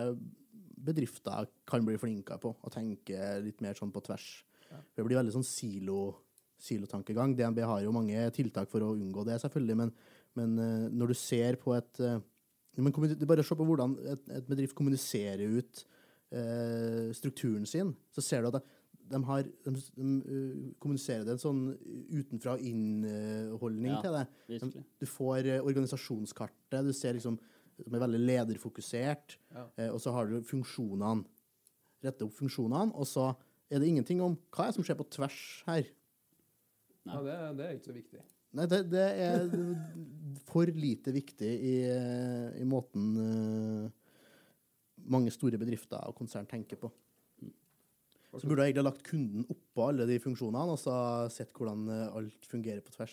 [0.85, 4.27] bedrifter kan bli flinkere på, og tenke litt mer sånn på tvers.
[4.97, 5.99] Det blir veldig sånn silo,
[6.61, 7.35] silotankegang.
[7.38, 9.92] DNB har jo mange tiltak for å unngå det, selvfølgelig, men,
[10.38, 12.20] men eh, når du ser på et eh,
[12.75, 15.85] Bare se på hvordan et, et bedrift kommuniserer ut
[16.35, 18.62] eh, strukturen sin, så ser du at de,
[19.12, 21.61] de har de, de, eh, kommuniserer det en sånn
[22.11, 24.01] utenfra og inn-holdning Ja.
[24.03, 24.25] til det.
[24.75, 27.38] De, Du får organisasjonskartet, du ser liksom
[27.83, 29.67] som er veldig lederfokusert, Ja.
[29.77, 31.25] eh, og så har du funksjonene.
[32.05, 33.31] Rette opp funksjonene, og så
[33.71, 35.89] er det ingenting om hva er det som skjer på tvers her.
[37.05, 37.15] Nei.
[37.15, 38.23] Ja, det, det er ikke så viktig.
[38.55, 39.49] Nei, det, det er
[40.47, 41.75] for lite viktig i,
[42.61, 43.89] i måten uh,
[45.11, 46.93] mange store bedrifter og konsern tenker på.
[48.35, 50.95] Så burde jeg egentlig ha lagt kunden oppå alle de funksjonene, og så
[51.31, 53.13] sett hvordan eh, alt fungerer på tvers.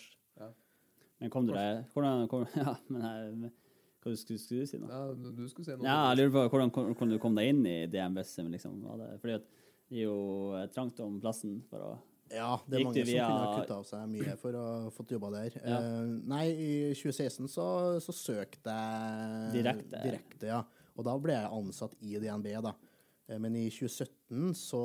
[1.22, 3.52] Men kom du deg Hvordan kom, Ja, men jeg,
[4.02, 4.88] hva skulle, skulle du si nå?
[4.90, 5.86] Ja, du skulle si noe.
[5.86, 8.80] Ja, jeg lurer på hvordan hvordan du kom deg inn i DNB-systemet, liksom.
[9.22, 9.46] Fordi at
[9.92, 10.16] det er jo
[10.58, 11.92] eh, trangt om plassen for å
[12.32, 14.90] Ja, det er mange som via- kunne ha kutta av seg mye for å ha
[14.96, 15.58] fått jobba der.
[15.60, 15.80] Ja.
[15.84, 17.66] Uh, nei, i 2016 så,
[18.00, 20.00] så søkte jeg Direkte.
[20.06, 20.46] direkte.
[20.48, 20.62] ja.
[20.96, 22.72] Og da ble jeg ansatt i DNB, da.
[23.28, 24.80] Eh, Men i 2017 så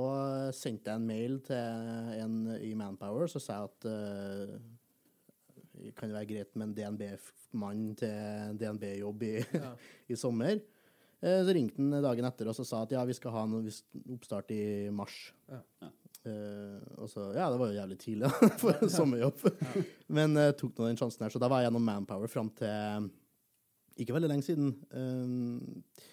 [0.56, 1.56] sendte jeg en mail til
[2.22, 4.58] en i Manpower, så sa jeg at eh,
[5.96, 9.72] kan det være greit med en DNB-mann til DNB-jobb i, Ja.
[10.14, 10.60] i sommer.
[11.22, 13.56] Eh, Så ringte han dagen etter og sa at ja, vi skal ha en
[14.18, 15.16] oppstart i mars.
[15.50, 15.62] Ja.
[15.86, 15.92] Ja.
[16.28, 19.46] Eh, og så, ja, det var jo jævlig tidlig da, for en sommerjobb.
[20.12, 23.08] Men jeg tok nå den sjansen her, så da var jeg gjennom Manpower fram til
[23.98, 24.74] ikke veldig lenge siden.
[24.92, 26.04] Eh,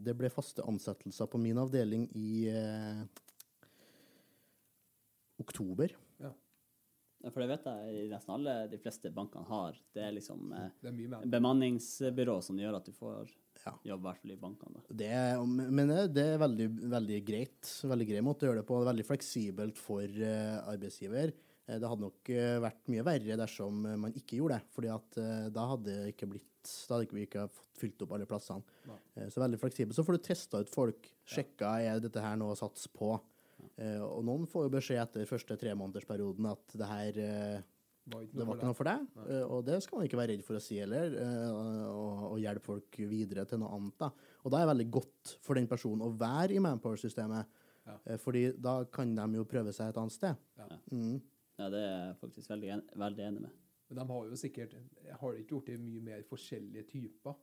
[0.00, 3.00] det ble faste ansettelser på min avdeling i eh,
[5.42, 5.92] oktober.
[7.22, 9.76] Ja, For det vet jeg i nesten alle de fleste bankene har.
[9.92, 11.26] Det er liksom eh, Det er mye mer.
[11.34, 13.28] bemanningsbyrå som gjør at du får
[13.66, 13.74] Ja.
[13.84, 14.74] jobb, i hvert fall i bankene.
[14.80, 14.94] Da.
[14.96, 17.62] Det, er- men det er veldig, veldig greit.
[17.84, 18.80] Veldig grei måte å gjøre det på.
[18.88, 21.32] Veldig fleksibelt for eh, arbeidsgiver.
[21.68, 22.24] Eh, det hadde nok
[22.64, 24.64] vært mye verre dersom man ikke gjorde det.
[24.72, 26.46] fordi at da hadde det ikke blitt
[26.88, 28.62] da hadde ikke vi ikke fått fylt opp alle plassene.
[28.86, 29.28] Ja.
[29.32, 29.94] Så veldig fleksibelt.
[29.96, 31.06] Så får du testa ut folk.
[31.24, 33.14] Sjekka er dette her noe å satse på.
[33.80, 37.68] Eh, og noen får jo beskjed etter første tremånedersperioden at det her eh,
[38.10, 40.44] Var det var ikke noe for deg, eh, og det skal man ikke være redd
[40.44, 41.12] for å si heller,
[41.92, 43.96] og, og hjelpe folk videre til noe annet.
[44.00, 44.08] da.
[44.42, 47.96] Og da er det veldig godt for den personen å være i Manpower-systemet, Ja.
[48.20, 50.42] fordi da kan de jo prøve seg et annet sted.
[50.58, 50.66] Ja.
[50.92, 51.20] Mm.
[51.60, 53.54] Ja, det er jeg faktisk veldig, en, veldig enig med.
[53.90, 54.76] Men de har jo sikkert
[55.20, 57.34] Har ikke gjort det mye mer forskjellige typer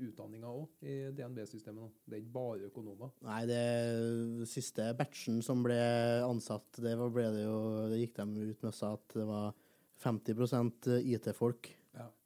[0.00, 1.90] utdanninger òg i DNB-systemet nå?
[2.04, 3.12] Det er ikke bare økonomer.
[3.26, 5.78] Nei, det siste batchen som ble
[6.26, 7.60] ansatt, det ble det jo
[7.92, 9.54] Det gikk de ut med og sa at det var
[10.04, 11.70] 50% IT-folk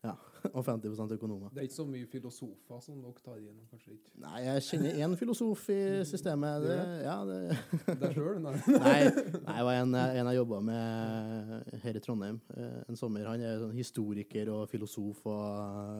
[0.08, 0.16] Ja.
[0.56, 1.48] og 50 økonomer.
[1.52, 4.12] Det er ikke så mye filosofer som dere tar igjennom, kanskje ikke.
[4.22, 5.78] Nei, jeg kjenner én filosof i
[6.12, 6.66] systemet.
[6.66, 7.40] Det, ja, det
[8.02, 8.38] Deg sjøl?
[8.44, 8.54] Nei.
[8.68, 13.26] Nei, det var en, en jeg jobba med her i Trondheim eh, en sommer.
[13.28, 15.44] Han er sånn historiker og filosof og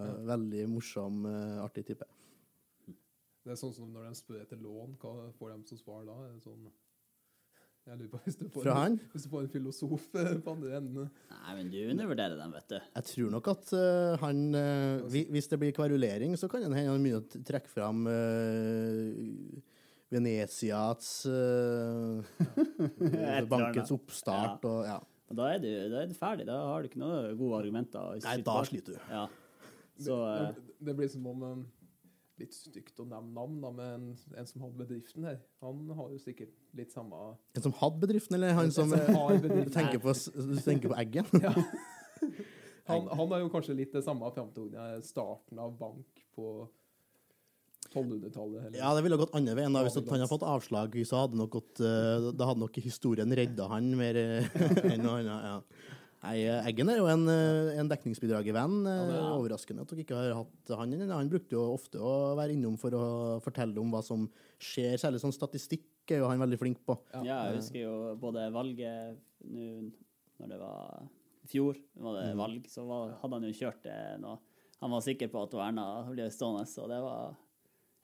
[0.07, 2.09] eh, veldig morsom, eh, artig type.
[2.89, 6.17] Det er sånn som når de spør etter lån, hva får de som svar da?
[6.45, 6.69] Sånn
[7.89, 8.99] Jeg lurer på hvis du får, Fra han?
[9.13, 12.75] Hvis du får en filosof eh, på andre enden Nei, men du undervurderer dem, vet
[12.75, 12.77] du.
[12.99, 16.73] Jeg tror nok at uh, han uh, hvi- Hvis det blir kverulering, så kan det
[16.77, 19.63] hende han begynner å trekke fram uh,
[20.13, 22.21] Venetias uh.
[23.53, 24.99] Bankens oppstart og ja.
[25.29, 26.47] Og da er, du, da er du ferdig.
[26.49, 28.15] Da har du ikke noen gode argumenter.
[28.25, 29.01] Nei, da sliter du.
[29.13, 29.27] Ja.
[30.01, 31.59] Så det, det blir som om eh,
[32.39, 34.05] Litt stygt å nevne navn, da, men
[34.37, 38.39] en, som hadde bedriften her, han har jo sikkert litt samme En som hadde bedriften,
[38.39, 39.73] eller han som, bedriften.
[39.75, 40.15] tenker på,
[40.63, 41.27] tenker på eggen?
[41.49, 41.55] Ja.
[42.89, 46.65] Han, han er jo kanskje litt det samme framtoningen starten av bank på
[47.93, 48.77] 1200-tallet.
[48.77, 49.73] Ja, det ville gått andre veien.
[49.73, 49.83] da.
[49.85, 53.69] Hvis han hadde fått avslag, så hadde nok gått, eh, da hadde nok historien redda
[53.73, 54.59] han mer eh,
[54.93, 55.49] enn noe annet.
[55.53, 55.95] Ja.
[56.23, 58.87] Nei, eh, Eggen er jo en, eh, en dekningsbidragervenn.
[58.87, 59.37] eh, Ja.
[59.39, 60.93] Overraskende at dere ikke har hatt han.
[61.11, 64.29] Han brukte jo ofte å være innom for å fortelle om hva som
[64.59, 64.99] skjer.
[64.99, 66.99] Særlig sånn statistikk er jo han veldig flink på.
[67.23, 69.93] ja, jeg husker jo både valget nå
[70.41, 71.03] når det var
[71.45, 72.39] i fjor, var det Mm.
[72.39, 74.39] valg, så var, hadde han jo kjørt det nå.
[74.81, 77.37] Han var sikker på at Erna ble stående, så det var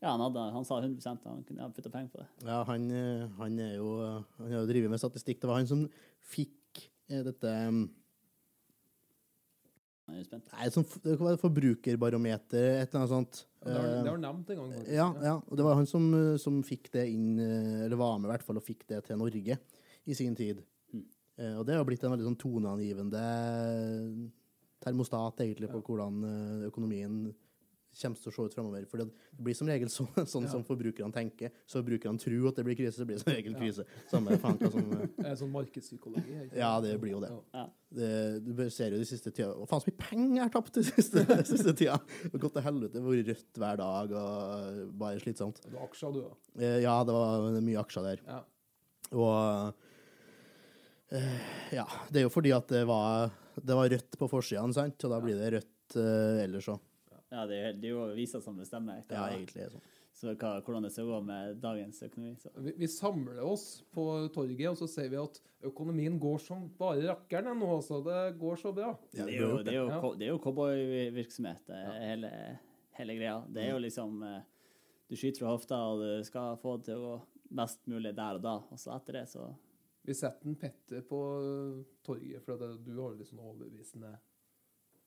[0.03, 2.27] Ja, han, hadde, han sa 100% han kunne putta penger på det.
[2.44, 2.90] Ja, han,
[3.38, 5.40] han er jo Han har jo drevet med statistikk.
[5.40, 5.88] Det var han som
[6.20, 7.88] fikk dette
[10.07, 10.49] Jeg er spent.
[10.53, 13.38] Nei, sånn, det var forbrukerbarometer, et eller annet sånt.
[13.64, 14.73] Ja, det har Eh, du nevnt en gang.
[14.75, 14.93] faktisk.
[14.93, 18.19] Ja, ja, og det var han som, eh, som fikk det inn, eh, eller var
[18.19, 19.59] med i hvert fall, og fikk det til Norge
[20.07, 20.61] i sin tid.
[20.93, 21.05] Mm.
[21.38, 23.25] Eh, Og det har blitt en veldig sånn toneangivende
[24.85, 27.35] termostat, egentlig, på hvordan eh, økonomien
[28.00, 28.85] kommer til å se ut fremover.
[28.90, 29.07] For det
[29.46, 31.52] blir som regel så, sånn som forbrukerne tenker.
[31.66, 33.87] Så forbrukerne tror at det blir krise, så blir det som regel krise.
[34.11, 36.37] Samme faen hva som eh, Det er sånn markedspsykologi.
[36.46, 36.59] ikke?
[36.61, 37.30] Ja, det blir jo det.
[37.35, 37.44] Ja.
[37.62, 37.66] Ja.
[38.00, 38.11] det,
[38.44, 40.88] du ser jo de siste tida Å, faen, så mye penger jeg har tapt den
[40.94, 42.00] siste, siste tida!
[42.24, 42.96] Det har gått til helvete.
[42.98, 45.62] Det har vært rødt hver dag og bare slitsomt.
[45.68, 46.35] Du har aksjer, du, da.
[46.61, 48.24] Eh, Ja, det var mye aksjer der.
[48.28, 48.42] Ja.
[49.14, 49.74] Og
[51.14, 53.30] eh, ja, det er jo fordi at det var,
[53.61, 54.98] det var rødt på forsiden, sant?
[55.07, 56.80] Og da blir det rødt eh, ellers òg.
[57.35, 59.85] Ja, det, er- det er jo aviser som bestemmer hva, Ja, egentlig er sånn.
[60.14, 62.37] så hva, hvordan det skal gå med dagens økonomi.
[62.38, 62.53] Så.
[62.62, 64.05] Vi, vi samler oss på
[64.37, 67.70] torget, og så sier vi at økonomien går som bare rakkeren nå.
[67.81, 67.99] Altså.
[68.07, 68.92] Det går så bra.
[69.16, 70.01] Ja, Det det er jo, det er jo, Ja.
[70.20, 72.33] det er jo cowboyvirksomhet, det er hele,
[73.01, 73.37] hele greia.
[73.51, 74.40] Det er jo liksom eh,
[75.11, 77.14] Du skyter fra hofta, og du skal få det til å gå
[77.59, 78.55] best mulig der og da.
[78.73, 79.51] Og så etter det, så
[80.07, 81.18] Vi setter en Petter på
[82.05, 84.14] torget, for det, du har jo litt sånn overbevisende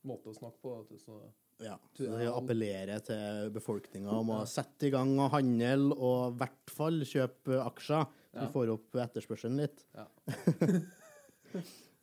[0.10, 0.72] måte å snakke på.
[0.82, 1.18] At du, Så
[1.64, 6.38] Ja, så det appellerer til befolkninga om å sette i gang og handle, og i
[6.44, 8.06] hvert fall kjøpe aksjer.
[8.06, 8.46] Så Ja.
[8.46, 9.80] vi får opp etterspørselen litt.
[9.98, 10.06] Ja.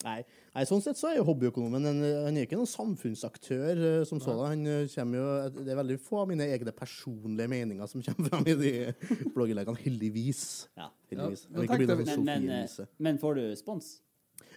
[0.05, 0.19] nei,
[0.55, 4.21] nei, sånn sett så er jo hobbyøkonomen en, han er ikke noen samfunnsaktør eh, som
[4.23, 4.45] sådan.
[4.51, 5.29] Han eh, kommer jo
[5.61, 8.73] Det er veldig få av mine egne personlige meninger som kommer fram i de
[9.37, 10.43] blogginnleggene, heldigvis.
[10.77, 10.91] ja.
[11.13, 11.47] heldigvis.
[11.47, 12.89] Ja, Men, men, eh, Elise.
[12.99, 13.95] men får du spons?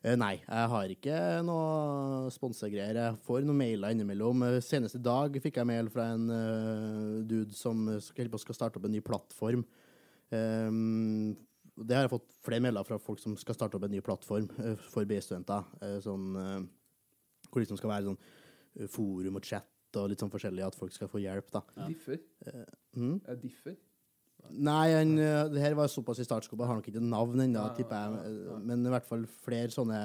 [0.07, 2.99] Eh, Nei, jeg har ikke noe sponsegreier.
[2.99, 4.45] Jeg får noen mailer innimellom.
[4.47, 8.79] Eh, Senest i dag fikk jeg mail fra en uh, dude som skal, skal starte
[8.79, 9.65] opp en ny plattform.
[10.31, 11.33] Um,
[11.77, 14.49] det har jeg fått flere mailer fra folk som skal starte opp en ny plattform
[14.59, 15.65] uh, for BI-studenter.
[15.81, 16.29] Uh, sånn,
[17.47, 20.93] hvor det liksom skal være sånn forum og chat og litt sånn forskjellig, at folk
[20.93, 21.47] skal få hjelp.
[21.53, 21.63] da.
[21.87, 22.19] differ.
[22.93, 23.21] Mhm.
[23.25, 23.77] Er differ?
[24.51, 27.95] Nei, han, eh, det her var såpass i startskapet, har nok ikke navn ennå, tipper
[27.95, 28.57] jeg.
[28.65, 29.99] Men i hvert fall flere sånne,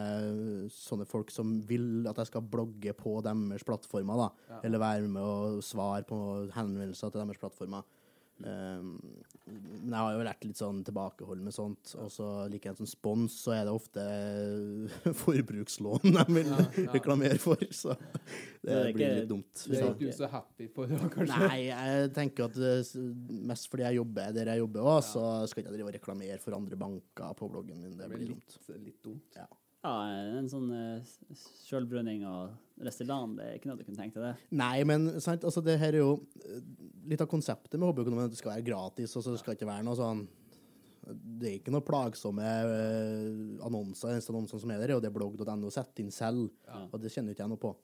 [0.74, 4.59] sånne folk som vil at jeg skal blogge på deres plattformer, da.
[4.64, 6.18] Eller være med og svare på
[6.57, 7.83] henvendelser til deres plattformer.
[8.45, 8.99] Um,
[9.47, 11.92] men jeg har jo vært litt sånn tilbakeholden med sånt.
[12.03, 14.03] Og så liker jeg en sånn spons, så er det ofte
[15.25, 16.92] forbrukslån de vil Ja, ja.
[16.95, 17.57] reklamere for.
[17.71, 19.64] Så det Det er blir ikke- litt dumt.
[19.68, 21.38] Det er ikke du så happy for, kanskje?
[21.49, 22.57] Nei, jeg tenker at
[23.53, 26.38] mest fordi jeg jobber der jeg jobber òg, så skal ikke jeg drive og reklamere
[26.40, 27.97] for andre banker på bloggen min.
[27.97, 28.59] Det Det blir blir dumt.
[28.68, 29.37] litt, litt dumt.
[29.37, 29.47] Ja.
[29.83, 29.95] Ja,
[30.38, 31.14] en sånn uh,
[31.66, 32.53] sjølbrunning og
[32.87, 34.35] Restylane, det er ikke noe du kunne tenkt deg det?
[34.59, 36.12] Nei, men sant, altså det her er jo
[36.47, 36.61] eh,
[37.11, 39.71] litt av konseptet med hobbyøkonomien, at det skal være gratis, og så skal det ikke
[39.73, 40.23] være noe sånn
[41.03, 44.14] Det er ikke noe plagsomme uh, annonser.
[44.14, 46.85] Eneste annonsen som er der, er jo det blogg.no setter inn selv, Ja.
[46.87, 47.75] og det kjenner ikke jeg noe på.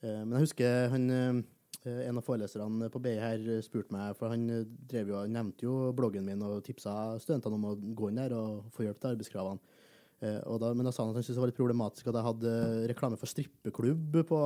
[0.00, 1.42] Eh, Men jeg husker han uh,
[1.84, 5.64] en av foreleserne på BI her eh, spurte meg, for han eh, drev jo, nevnte
[5.64, 9.14] jo bloggen min og tipsa studentene om å gå inn der og få hjelp til
[9.14, 9.76] arbeidskravene.
[10.20, 12.16] Eh, og da, men da sa han at han syntes det var litt problematisk at
[12.18, 12.50] jeg hadde
[12.90, 14.40] reklame for strippeklubb på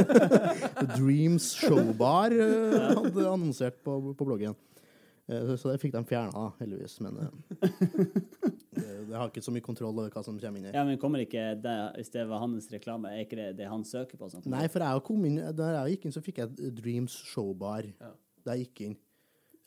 [0.96, 4.54] Dreams Showbar eh, hadde annonsert på, på bloggen.
[5.28, 6.96] Eh, så- så det fikk de fjerna, heldigvis.
[7.04, 7.30] Men jeg
[8.80, 10.78] det, det har ikke så mye kontroll over hva som kommer inn her.
[10.80, 13.84] Ja, men kommer ikke det, hvis det var hans reklame, er ikke det det han
[13.84, 14.30] søker på?
[14.32, 14.46] Sånn?
[14.50, 17.84] Nei, for jeg kom inn, da jeg gikk inn, så fikk jeg Dreams Showbar.
[18.00, 18.14] Ja.
[18.46, 18.96] Da jeg gikk inn.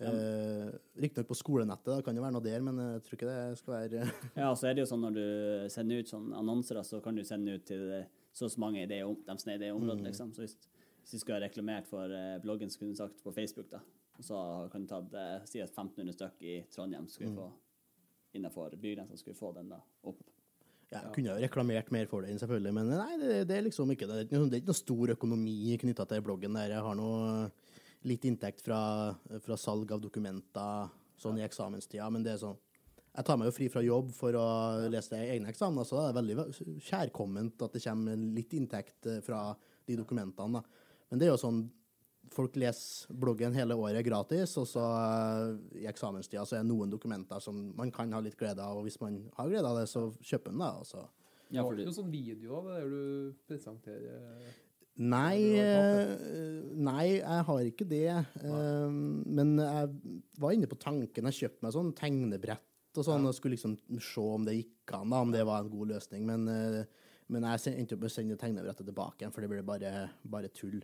[0.01, 3.57] Eh, Riktignok på skolenettet, da kan det være noe der, men jeg tror ikke det
[3.59, 4.01] skal være
[4.41, 7.23] Ja, så er det jo sånn når du sender ut sånne annonser, så kan du
[7.23, 9.71] sende ut til eh, så og så mange i det, de som er i det
[9.73, 10.07] området, Mm.
[10.09, 10.33] liksom.
[10.33, 10.55] Så hvis,
[11.03, 13.79] hvis du skulle ha reklamert for eh, bloggen, så kunne du sagt på Facebook, da.
[14.17, 17.37] Og så kan du eh, si at 1500 stykk i Trondheim skulle Mm.
[17.37, 17.51] få
[18.33, 20.17] innenfor bygrensa skulle få den da opp.
[20.91, 23.89] Ja, jeg kunne jo reklamert mer for den, selvfølgelig, men nei, det, det er liksom
[23.93, 24.29] ikke det.
[24.29, 26.73] Det er ikke noe stor økonomi knytta til bloggen der.
[26.73, 27.51] Jeg har noe
[28.07, 28.79] litt inntekt fra,
[29.43, 32.61] fra salg av dokumenter sånn i eksamenstida, men det er sånn
[33.13, 34.45] Jeg tar meg jo fri fra jobb for å
[34.89, 39.51] lese egne eksamener, så det er veldig kjærkomment at det kommer litt inntekt eh, fra
[39.85, 40.57] de dokumentene.
[40.57, 40.89] Da.
[41.11, 41.63] Men det er jo sånn
[42.33, 46.89] Folk leser bloggen hele året gratis, og så eh, i eksamenstida så er det noen
[46.89, 49.85] dokumenter som man kan ha litt glede av, og hvis man har glede av det,
[49.91, 50.71] så kjøper man det.
[50.79, 51.03] Altså.
[51.03, 51.33] så.
[51.53, 54.47] Ja, for det er jo sånn video av det der du presenterer
[55.01, 56.11] Nei, eh,
[56.77, 58.09] nei, jeg har ikke det.
[58.43, 58.89] Eh,
[59.25, 59.89] Men jeg
[60.37, 61.25] var inne på tanken.
[61.31, 65.09] Jeg kjøpte meg sånn tegnebrett og sånn, og skulle liksom se om det gikk an,
[65.09, 66.27] da, om det var en god løsning.
[66.29, 66.83] Men, eh,
[67.33, 70.49] men jeg endte opp med å sende tegnebrettet tilbake igjen, for det ble bare, bare
[70.53, 70.83] tull.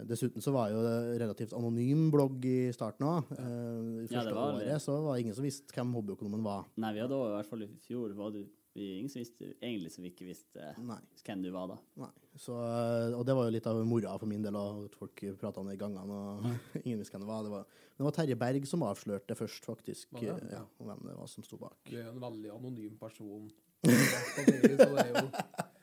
[0.00, 3.26] Dessuten så var jo det relativt anonym blogg i starten òg.
[3.34, 6.62] I første Ja, året så var det ingen som visste hvem hobbyøkonomen var.
[6.80, 8.46] Nei, vi hadde også, i hvert fall i fjor, var du
[8.80, 10.98] vi, ingen som visste, egentlig som vi ikke visste Nei.
[11.26, 11.78] hvem du var da.
[12.02, 12.10] Nei.
[12.40, 15.62] Så, eh, og det var jo litt av moroa for min del, at folk prata
[15.62, 16.46] om det i gangene, og
[16.84, 17.46] ingen visste hvem det var.
[17.46, 20.12] Det var, det var Terje Berg som avslørte det først, faktisk.
[20.18, 20.36] Det?
[20.52, 21.76] Ja, og hvem det var som sto bak.
[21.90, 23.50] Du er jo en veldig anonym person.
[23.86, 25.28] Så det er, jo,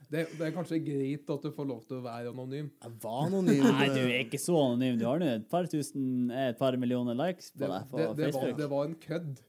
[0.07, 2.69] det, det er kanskje greit at du får lov til å være anonym.
[2.83, 3.65] Jeg var anonym.
[3.75, 4.99] Nei, du er ikke så anonym.
[5.01, 7.99] Du har nå et par tusen, eh, et par millioner likes på Det, deg på
[7.99, 9.41] det, det, var, det var en kødd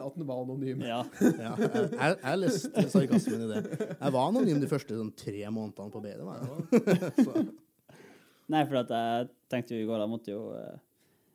[0.06, 0.80] at den var anonym.
[0.86, 1.02] Ja.
[1.20, 3.62] Ja, jeg, jeg, jeg leste sarkasmen i det.
[3.94, 6.14] Jeg var anonym de første sånn, tre månedene på B.
[6.14, 7.12] Det var jeg.
[7.28, 7.44] Så,
[8.52, 10.74] Nei, for at jeg tenkte jo i går, jeg måtte jo, eh,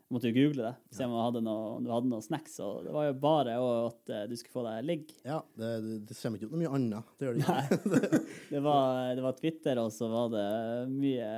[0.05, 2.83] jeg måtte jo google det, se om hadde noe, om du hadde noe snacks, og
[2.85, 5.15] det var jo bare å- at eh, du skulle få deg ligg.
[5.25, 7.09] ja, det, det, det kommer ikke ut noe mye annet.
[7.17, 8.21] Det gjør det ikke.
[8.53, 10.45] Det var, det var Twitter, og så var det
[10.93, 11.31] mye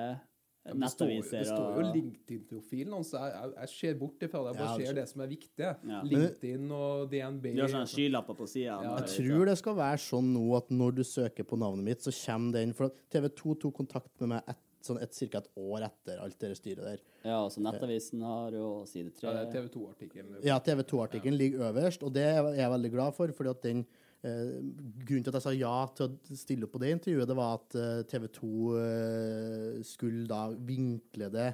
[0.64, 3.12] Ja, det, står, det står jo og- LinkedIn-profilen hans.
[3.18, 4.52] Jeg, jeg, jeg ser bort ifra det.
[4.52, 5.70] Jeg bare Ja, ser det som er viktig.
[5.90, 6.02] Ja.
[6.06, 7.48] LinkedIn og DNB.
[7.56, 8.76] Du har sånne skylapper på sida.
[8.86, 12.04] Ja, Jeg tror det skal være sånn nå at når du søker på navnet mitt,
[12.06, 15.50] så kommer den For TV 2 tok kontakt med meg et, sånn et, cirka et
[15.58, 17.02] år etter alt det styret der.
[17.26, 19.50] Ja, så Nettavisen har jo side Ja, det 3.
[19.50, 20.38] er TV 2-artikkelen.
[20.46, 23.28] Ja, TV 2-artikkelen ligger øverst, og det er jeg veldig glad for.
[23.34, 23.86] fordi at den
[24.22, 27.56] Grunnen til at jeg sa ja til å stille opp på det intervjuet, det var
[27.58, 31.48] at eh, TV 2 eh, skulle da vinkle det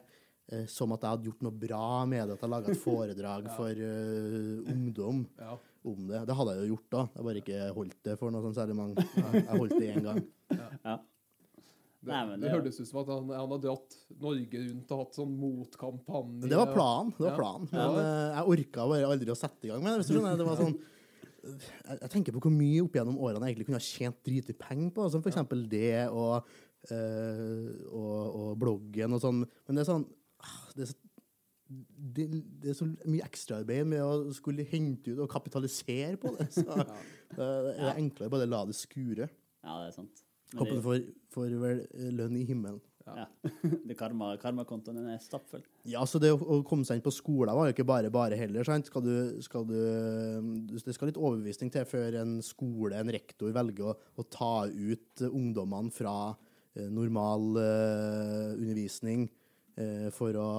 [0.51, 3.47] eh, som at jeg hadde gjort noe bra med det, at jeg laga et foredrag
[3.55, 5.55] for uh, ungdom Ja.
[5.87, 6.25] om det.
[6.27, 8.75] Det hadde jeg jo gjort da, jeg bare ikke holdt det for noe sånn særlig
[8.81, 9.05] mange.
[9.15, 10.19] Jeg jeg holdt det én gang.
[10.51, 10.97] Ja.
[12.07, 14.99] Det, Nei, det det- hørtes ut som at han, han hadde dratt Norge rundt og
[15.01, 16.47] hatt sånn motkampanje.
[16.51, 17.09] Det var planen.
[17.17, 17.65] det var planen.
[17.71, 17.87] Ja.
[17.95, 20.03] Men eh, jeg orka bare aldri å sette i gang med det.
[20.03, 20.37] hvis du skjønner.
[20.39, 20.77] Det var sånn
[21.55, 24.93] jeg, tenker på hvor mye opp gjennom årene jeg egentlig kunne ha tjent dritlig penger
[24.95, 26.47] på, som eksempel det og,
[26.91, 29.43] øh, og, og bloggen og sånn.
[29.43, 30.07] Men det er sånn
[30.43, 30.99] ah, det er så,
[32.17, 32.27] det,
[32.63, 36.49] det er så mye ekstraarbeid med å skulle hente ut og kapitalisere på det.
[36.55, 36.67] Så
[37.35, 39.27] det er enklere bare la det skure.
[39.27, 40.23] ja, det er sant.
[40.55, 41.01] Håper du får,
[41.33, 41.81] får vel
[42.15, 42.79] lønn i himmelen.
[43.15, 43.25] Ja.
[43.87, 45.63] det karma, karmakontoen den er stappfull.
[45.87, 48.39] Ja, så det å, å komme seg inn på skolen var jo ikke bare bare
[48.39, 48.67] heller.
[48.67, 48.89] sant?
[48.89, 49.15] Skal du,
[49.45, 49.77] skal du,
[50.73, 55.25] det skal litt overbevisning til før en skole, en rektor, velger å, å ta ut
[55.29, 56.17] ungdommene fra
[56.75, 59.27] eh, normal eh, undervisning
[59.77, 60.49] eh, for å,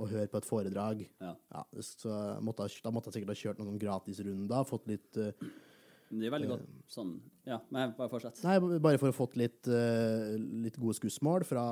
[0.00, 1.06] å høre på et foredrag.
[1.22, 1.34] Ja.
[1.52, 5.48] Ja, så måtte, da måtte jeg sikkert ha kjørt noen gratisrunder, fått litt eh,
[6.10, 7.14] det er veldig godt sånn
[7.46, 8.42] Ja, men bare fortsett.
[8.44, 11.64] Nei, bare for å fått litt, eh, litt gode skussmål fra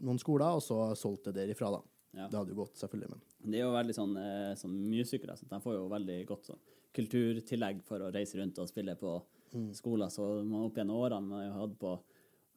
[0.00, 1.82] noen skoler, og så solgte det derifra, da.
[2.12, 2.26] Ja.
[2.28, 3.20] Det hadde jo gått, selvfølgelig, men
[3.52, 4.14] Det er jo veldig sånn
[4.58, 5.36] sånn musikere.
[5.38, 6.58] Så de får jo veldig godt sånn
[6.92, 9.20] kulturtillegg for å reise rundt og spille på
[9.52, 9.72] Mm.
[9.74, 10.06] skoler.
[10.10, 11.98] Så man opp gjennom årene man har hatt på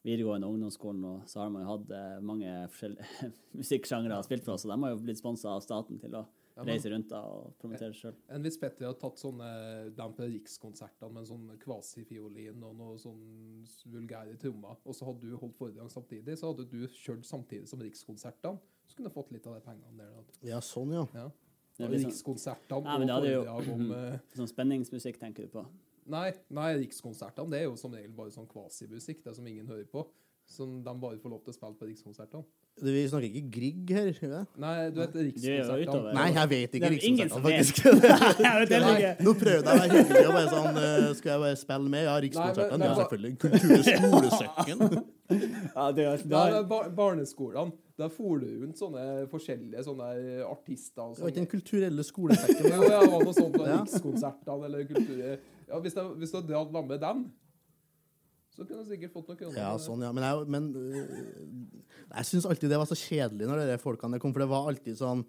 [0.04, 4.44] videregående og ungdomsskolen, og så har man jo hatt eh, mange forskjellige musikksjangre å spille
[4.44, 6.24] på, så de har jo blitt sponsa av staten til å
[6.62, 8.14] men- reise rundt da og promotere sjøl.
[8.30, 9.48] Enn hvis Petter hadde tatt sånne
[9.96, 15.26] dem på Rikskonsertene med en sånn kvasifiolin og noe sånn vulgære trommer, og så hadde
[15.26, 19.32] du holdt foredrag samtidig, så hadde du kjørt samtidig som Rikskonsertene, så kunne du fått
[19.34, 20.12] litt av de pengene der.
[20.14, 20.38] Da.
[20.46, 21.06] Ja, sånn, ja.
[21.14, 21.30] Ja.
[21.90, 24.18] Rikskonsertene og foredrag om uh...
[24.38, 25.64] Sånn spenningsmusikk tenker du på.
[26.06, 29.88] Nei, nei Rikskonsertene det er jo som regel bare sånn kvasimusikk, det som ingen hører
[29.90, 30.04] på.
[30.46, 32.46] Som de bare får lov til å spille på Rikskonsertene.
[32.74, 34.46] Det- Vi snakker ikke Grieg her, gjør?
[34.58, 36.14] Nei, du vet Det er Rikskonsertene.
[36.16, 37.84] Nei, jeg vet ikke er Rikskonsertene, faktisk.
[38.84, 41.92] Nei, nå prøvde jeg å være hyggelig og bare sånn eh, Skal jeg bare spille
[41.94, 42.02] med?
[42.08, 42.88] Ja, Rikskonsertene.
[42.90, 43.32] Ja, selvfølgelig.
[43.44, 45.04] Kultur- og skolesekken.
[45.24, 50.08] Ja, det, er- Nei, men bar barneskolene, der for du rundt sånne forskjellige sånne
[50.44, 52.68] artister og Det var ikke den kulturelle skolesekken.
[52.68, 53.56] Ja, det var noe sånt.
[53.56, 55.22] Rikskonsertene eller kultur...
[55.64, 57.24] Ja, hvis, du hadde dratt med dem,
[58.54, 59.58] så kunne du sikkert fått noen kroner.
[59.58, 60.12] Ja, sånn, ja.
[60.14, 64.34] Men jeg, men, øh, jeg syns alltid det var så kjedelig når de folkene kom,
[64.34, 65.24] for det var alltid sånn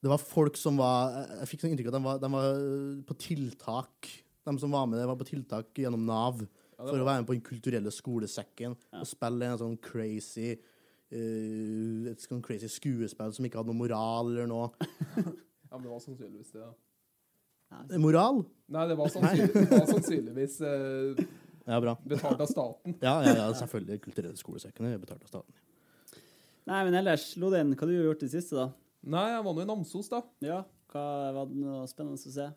[0.00, 2.50] Det var folk som var Jeg fikk sånn inntrykk av at de var, de var
[2.54, 4.10] øh, på tiltak.
[4.46, 6.40] De som var med, det, var på tiltak gjennom Nav
[6.80, 12.24] for å være med på den kulturelle skolesekken og spille en sånn crazy øh, et
[12.24, 14.70] sånn crazy skuespill som ikke hadde noe moral eller noe.
[15.70, 16.64] Ja, men det var sannsynligvis det.
[17.70, 17.98] Ja.
[18.02, 18.40] Moral?
[18.74, 21.20] Nei, det var, sannsynlig, det var sannsynligvis eh,
[21.66, 21.96] Ja, bra.
[22.08, 22.94] betalt av staten.
[23.06, 24.00] Ja, ja, ja selvfølgelig.
[24.06, 25.54] Kulturelle skolesekkene er betalt av staten.
[26.70, 28.68] Nei, men ellers, Lodin, hva har du gjort i det siste, da?
[29.10, 30.20] Nei, jeg var nå i Namsos, da.
[30.44, 30.60] Ja,
[30.92, 31.04] hva
[31.36, 32.48] var det noe spennende å se?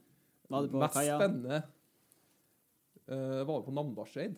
[0.51, 1.15] Var det på Mest kaia?
[1.21, 1.61] spennende
[3.09, 4.35] uh, var det på Namdalseid.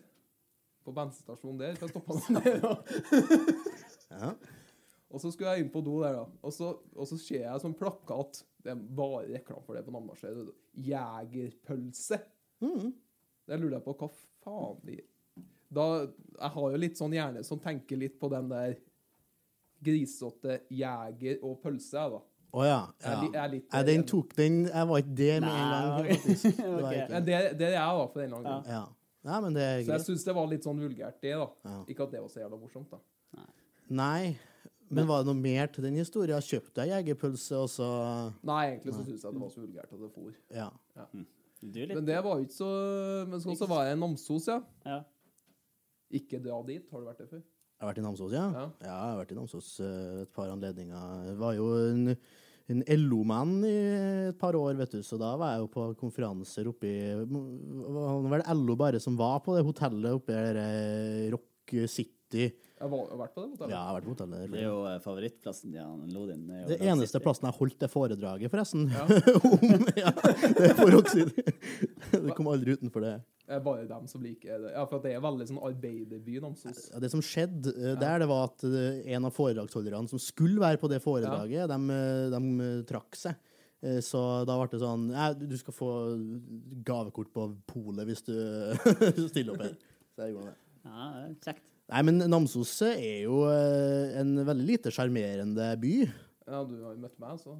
[0.86, 1.74] På bensinstasjonen der.
[1.80, 2.60] For jeg stoppa meg der.
[2.70, 4.30] og- Ja.
[5.10, 6.24] Og så skulle jeg inn på do der, da.
[6.46, 8.40] Og så, og så ser jeg sånn plakat.
[8.62, 10.48] Det er bare reklame for det på Namdalseid.
[10.86, 12.18] Jegerpølse.
[12.62, 12.90] Mm.
[13.50, 14.08] Der lurer jeg på hva
[14.46, 15.00] faen de
[15.76, 15.84] da,
[16.38, 18.76] Jeg har jo litt sånn hjerne som tenker litt på den der
[19.86, 22.22] grisete jeger og pølse, jeg, da.
[22.56, 22.78] Å ja.
[23.02, 25.72] Jeg er, jeg er litt jeg, den tok den Jeg var ikke det med en
[25.74, 26.46] gang, faktisk.
[26.60, 27.20] Det var ikke.
[27.26, 28.70] Det, det er jeg, da, for en eller annen grunn.
[28.72, 28.82] Ja.
[29.28, 31.48] ja, men det er Så jeg syns det var litt sånn vulgært, det, da.
[31.68, 31.78] Ja.
[31.92, 33.46] Ikke at det var så jævla morsomt, da.
[33.96, 34.36] Nei.
[34.88, 36.42] Men var det noe mer til den historien?
[36.42, 37.88] Kjøpte jeg jegerpølse, og så
[38.46, 40.36] Nei, egentlig så syns jeg det var så vulgært at det for.
[40.54, 40.68] Ja.
[40.96, 41.08] ja.
[41.12, 41.34] litt
[41.64, 42.70] Men det var jo ikke så
[43.30, 44.60] Men så, så var jeg i Namsos, ja.
[44.84, 45.02] Ja.
[46.14, 46.84] Ikke dra dit.
[46.92, 47.42] Har du vært der før?
[47.42, 48.44] Jeg har vært i Namsos, ja.
[48.54, 48.66] Ja.
[48.80, 51.16] Ja, jeg har vært i Namsos eh, et par anledninger.
[51.28, 52.14] Jeg var jo en,
[52.72, 53.74] en LO-mann i
[54.30, 56.94] et par år, vet du, så da var jeg jo på konferanser oppe i
[57.26, 57.26] Det
[57.98, 62.48] var vel LO bare som var på det hotellet oppe der eh, Rock City.
[62.76, 63.70] Jeg har vært på det hotellet.
[63.72, 64.50] Ja, jeg har vært på hotellet.
[64.52, 66.42] Det er jo eh, favorittplassen til han Lodin.
[66.50, 68.82] er jo Det eneste plassen jeg holdt det foredraget, forresten.
[68.92, 69.06] Ja.
[69.48, 70.12] Om, ja,
[70.58, 73.14] det er Det kom aldri utenfor det.
[73.46, 74.72] Det er bare dem som liker det.
[74.74, 76.88] Ja, for det er veldig sånn arbeiderby, Namsos.
[76.90, 80.60] Ja, det som skjedde eh, der, det var at eh, en av foredragsholderne som skulle
[80.60, 83.38] være på det foredraget, de, eh, de trakk seg.
[84.02, 84.18] Så
[84.48, 85.88] da ble det sånn ja, Du skal få
[86.88, 88.32] gavekort på polet hvis du
[89.30, 89.76] stiller opp her.
[90.16, 90.58] Så jeg gjorde det.
[90.88, 91.66] Ja, det kjekt.
[91.86, 95.94] Nei, men Namsos er jo eh, en veldig lite sjarmerende by.
[96.46, 97.56] Ja, du har jo møtt meg, så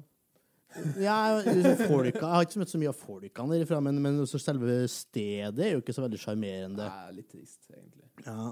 [0.99, 1.39] Ja,
[1.87, 5.63] folka, jeg har ikke møtt så mye av folkene derifra, men, men også selve stedet
[5.63, 6.89] er jo ikke så veldig det sjarmerende.
[6.91, 8.03] er litt trist, egentlig.
[8.25, 8.51] Ja,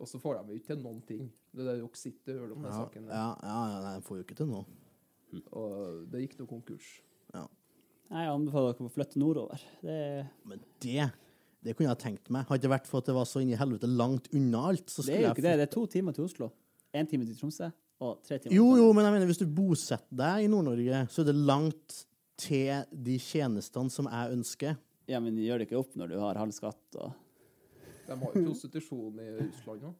[0.00, 1.30] Og så får de jo ikke til noen ting.
[1.54, 3.06] Det er sitter, City, hører du om den ja, saken?
[3.10, 4.66] ja, ja, ja, de får jo ikke til noe.
[5.54, 6.90] Og det gikk noe konkurs.
[7.34, 7.46] Ja.
[8.10, 9.62] Jeg anbefaler dere å flytte nordover.
[9.84, 9.98] Det
[10.50, 11.10] Men det
[11.64, 12.46] det kunne jeg tenkt meg.
[12.48, 15.04] Hadde det vært for at det var så inn i helvete langt unna alt, så
[15.04, 15.54] skulle jeg det er jo jeg ikke det.
[15.60, 16.50] Det er to timer til Oslo.
[16.96, 19.48] Én time til Tromsø og tre timer Jo, til jo, men jeg mener, hvis du
[19.54, 21.98] bosetter deg i Nord-Norge, så er det langt
[22.40, 24.78] til de tjenestene som jeg ønsker.
[25.10, 27.12] Ja, men gjør det ikke opp når du har halv skatt og
[28.06, 29.92] De har jo prostitusjon i Russland nå.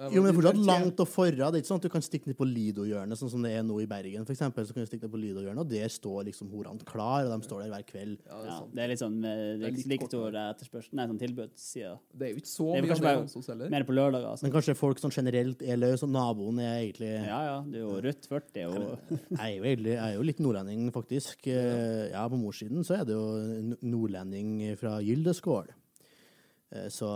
[0.00, 1.48] Jo, men det er fortsatt langt å forra.
[1.52, 3.64] Det er ikke sånn at du kan stikke ned på Lido-hjørnet, sånn som det er
[3.66, 6.24] nå i Bergen, for eksempel, Så kan du stikke ned på Lido-hjørnet, og der står
[6.30, 8.16] liksom horene klar, og de står der hver kveld.
[8.24, 11.06] Ja, det er Ja, det er litt sånn eh, Det er litt like etterspørsel Nei,
[11.10, 11.92] sånn tilbudssida.
[12.16, 13.70] Det er jo ikke så mye kanskje det Namsos heller.
[13.76, 14.28] Mer på lørdager.
[14.30, 14.46] Altså.
[14.46, 17.58] Men kanskje folk sånn generelt er løse, og naboen er egentlig Ja, ja.
[17.66, 20.88] Det er jo Rødt 40 og Jeg er jo, egentlig, jeg er jo litt nordlending,
[20.94, 21.46] faktisk.
[21.46, 25.68] Eh, Ja, på morssiden så er det jo nordlending fra Gyldeskål.
[26.70, 27.10] Eh, Så,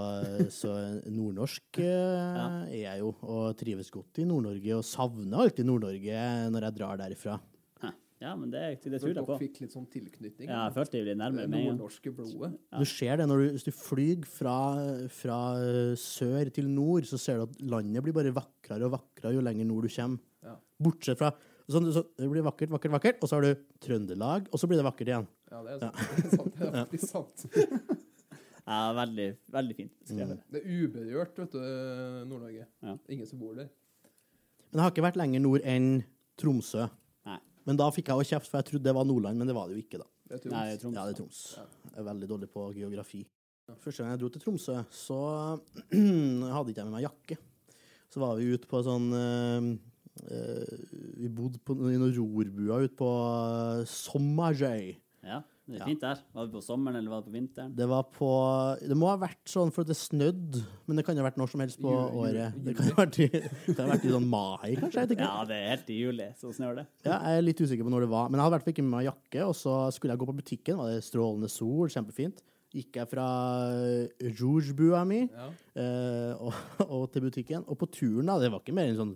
[0.51, 0.75] så
[1.07, 2.47] nordnorsk ja.
[2.67, 6.23] er jeg jo, og trives godt i Nord-Norge, og savner alltid Nord-Norge
[6.55, 7.41] når jeg drar derifra.
[8.25, 9.37] Ja, men det, det tror jeg dere på.
[9.41, 10.49] fikk litt sånn tilknytning.
[10.49, 12.55] Ja, jeg følte jeg ble nærmere med nordnorske blodet.
[12.73, 12.81] Ja.
[12.81, 14.55] Du ser det når du, hvis du flyr fra,
[15.13, 19.35] fra eh, sør til nord, så ser du at landet blir bare vakrere og vakrere
[19.37, 20.23] jo lenger nord du kommer.
[20.47, 20.55] Ja.
[20.87, 21.35] Bortsett fra
[21.65, 24.81] så, så Det blir vakkert, vakkert, vakkert, og så har du Trøndelag, og så blir
[24.81, 25.29] det vakkert igjen.
[25.51, 26.57] Ja, det er sant.
[26.61, 27.45] Det er, sant.
[27.45, 27.93] Det er sant.
[28.65, 30.41] Ja, veldig, veldig fint skrevet.
[30.53, 31.61] Det er uberørt, vet du,
[32.31, 32.65] Nord-Norge.
[32.85, 32.95] Ja.
[33.13, 33.69] Ingen som bor der.
[34.71, 35.89] Men jeg har ikke vært lenger nord enn
[36.41, 36.87] Tromsø.
[37.29, 37.39] Nei.
[37.69, 39.69] Men da fikk jeg jo kjeft, for jeg trodde det var Nordland, men det var
[39.69, 40.09] det jo ikke, da.
[40.25, 40.55] Det er Troms.
[40.57, 40.97] Nei, det er Troms.
[40.97, 41.41] Ja, det er Troms.
[41.59, 41.67] Ja.
[41.91, 43.23] Jeg er veldig dårlig på geografi.
[43.85, 45.19] Første gang jeg dro til Tromsø, så
[46.55, 47.39] hadde ikke jeg med meg jakke.
[48.13, 49.69] Så var vi ute på sånn eh,
[50.31, 50.75] eh,
[51.19, 53.11] Vi bodde på, i noen rorbuer ute på
[53.91, 54.93] Sommerjøy.
[55.25, 56.19] Ja, det er fint der.
[56.37, 57.71] Var det på sommeren, eller var det på vinteren?
[57.75, 58.29] Det var på
[58.85, 61.49] Det må ha vært sånn for at det snødde, men det kan ha vært når
[61.55, 62.53] som helst på Ju- ju- året.
[62.53, 62.65] juli.
[62.67, 63.29] Det kan ha vært i,
[63.73, 65.07] det ha vært i sånn mai, kanskje.
[65.09, 65.19] Jeg.
[65.25, 66.87] Ja, det er helt i juli, så snør det.
[67.07, 68.75] Ja, jeg er litt usikker på når det var, men jeg hadde i hvert fall
[68.77, 69.47] ikke med meg jakke.
[69.49, 72.45] Og så skulle jeg gå på butikken, var det strålende sol, kjempefint.
[72.75, 73.25] Gikk jeg fra
[74.41, 75.49] Rougebua mi Ja.
[75.81, 76.53] eh, og,
[76.89, 77.65] og til butikken.
[77.69, 79.15] Og på turen, da, det var ikke mer enn sånn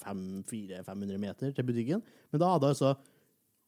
[0.00, 2.00] 400-500 meter til butikken,
[2.32, 2.94] men da hadde jeg altså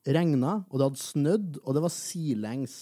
[0.07, 2.77] regna, og det hadde snødd, og det var sidelengs.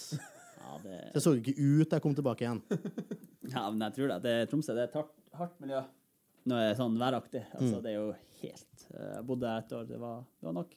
[0.61, 2.63] Ja, det, Så jeg så ikke ut da jeg kom tilbake igjen.
[3.55, 4.21] ja, men jeg tror det.
[4.23, 5.83] det Tromsø det er et hardt, hardt miljø.
[6.49, 7.43] Nå er det sånn væraktig.
[7.59, 8.07] Altså, Det er jo
[8.41, 10.71] helt eh, Jeg bodde der et år, det var, det var nok.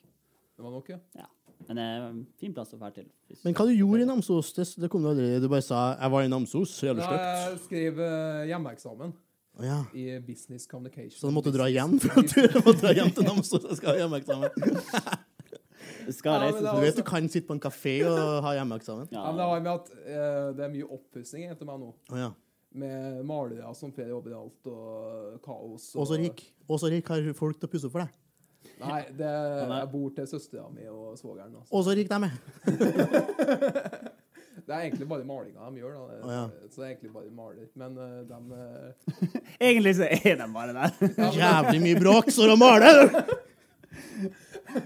[0.58, 0.98] Det var nok, ja.
[1.18, 1.30] Ja.
[1.70, 3.06] Men det er en fin plass å dra til.
[3.32, 4.50] hvis- Men hva du gjorde i Namsos?
[4.54, 6.74] Det, det kom du aldri Du bare sa 'jeg var i Namsos'.
[6.84, 9.14] Jævlig Ja, jeg skrev eh, hjemmeeksamen
[9.56, 9.84] Oh, ja.
[9.94, 11.12] i Business Communication.
[11.22, 13.90] Så du måtte dra hjem for at du måtte dra hjem til Namsos Jeg skal
[13.94, 14.50] ha hjemmeeksamen?
[16.12, 19.08] Skal Ja, reise det Du vet du kan sitte på en kafé og ha hjemmeeksamen?
[19.14, 21.94] Ja, men det har med at eh, det er mye oppussing etter meg nå.
[22.12, 22.32] Oh, ja.
[22.74, 25.92] Med malere som fer overalt, og kaos.
[25.94, 26.42] Og så rik.
[26.68, 28.20] Og så rik har folk til å pusse opp for deg.
[28.84, 31.54] Nei, det, jeg bor til søstera mi og svogeren.
[31.60, 31.70] Altså.
[31.70, 32.34] Og så rik de er.
[34.64, 35.94] Det er egentlig bare malinga de gjør.
[35.94, 36.18] da.
[36.24, 36.44] Oh, ja.
[36.72, 37.66] Så det er egentlig bare maler.
[37.76, 40.92] Men uh, de eh, Egentlig så er de bare der.
[41.36, 43.04] Jævlig mye bråk, så de maler!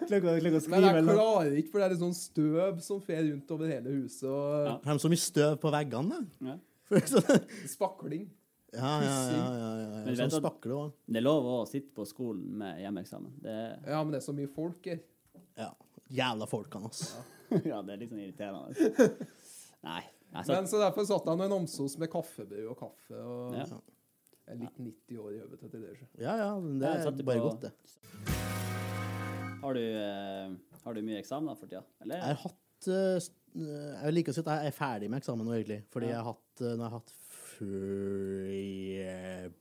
[0.08, 3.70] Klokka, klokka Men jeg klarer ikke, for det er sånn støv som fer rundt over
[3.72, 4.26] hele huset.
[4.30, 4.74] Og Ja.
[4.84, 6.50] Har de så mye støv på veggene, da?
[6.52, 6.58] Ja.
[7.76, 8.28] Spakling.
[8.74, 9.32] Ja, ja, ja.
[9.32, 10.02] ja, ja, ja.
[10.06, 10.92] Men Sånn spakle òg.
[11.08, 13.32] Det er lov å sitte på skolen med hjemmeeksamen.
[13.44, 13.56] Det,
[13.88, 15.00] Ja, men det er så mye folk her.
[15.58, 15.72] Ja.
[16.14, 17.24] Jævla folkene, altså.
[17.72, 19.10] ja, det er litt sånn irriterende.
[19.88, 20.02] Nei.
[20.34, 23.64] Jeg satt, Men så derfor satt han i Namsos med kaffebrød og kaffe, og Ja.
[23.72, 25.96] jeg er litt 90 år i hodet til det.
[26.20, 28.77] Ja, ja, men det er bare på- godt, det.
[29.62, 31.84] Har, du, eh, har du mye eksamener for tida?
[32.04, 32.16] Eller?
[32.22, 33.18] Jeg har hatt eh,
[33.62, 35.80] eh, Jeg liker å si at jeg er ferdig med eksamen nå, egentlig.
[35.94, 36.16] Fordi Ja.
[36.18, 37.14] jeg har hatt Nå har jeg hatt
[38.58, 39.52] Jeg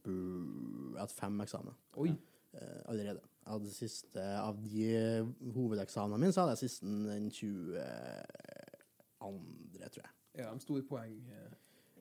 [0.97, 2.11] har hatt fem eksamener Oi.
[2.89, 3.21] allerede.
[3.47, 4.87] Jeg hadde siste Av de
[5.55, 7.77] hovedeksamene mine, så hadde jeg siste den 22.,
[9.87, 10.13] tror jeg.
[10.37, 11.15] Ja, de store poeng.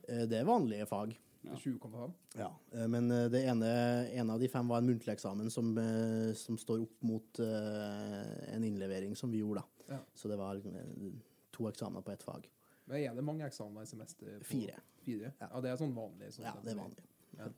[0.08, 1.16] Det er vanlige fag.
[1.52, 1.56] Ja.
[1.62, 2.14] 20,5.
[2.40, 3.70] Ja, eh, men eh, det ene,
[4.12, 8.64] en av de fem var en muntlig eksamen som, eh, som står opp mot en
[8.64, 9.96] innlevering som vi gjorde, da.
[9.96, 10.00] Ja.
[10.14, 10.62] Så det var
[11.52, 12.48] to eksamener på ett fag.
[12.86, 14.40] Men er det mange eksamener i semester?
[14.40, 14.80] på- Fire.
[15.06, 15.34] Fire?
[15.40, 15.48] Ja.
[15.52, 15.62] Ja.
[15.62, 16.32] det er sånn vanlig.
[16.34, 17.06] Sånn Ja, det er vanlig.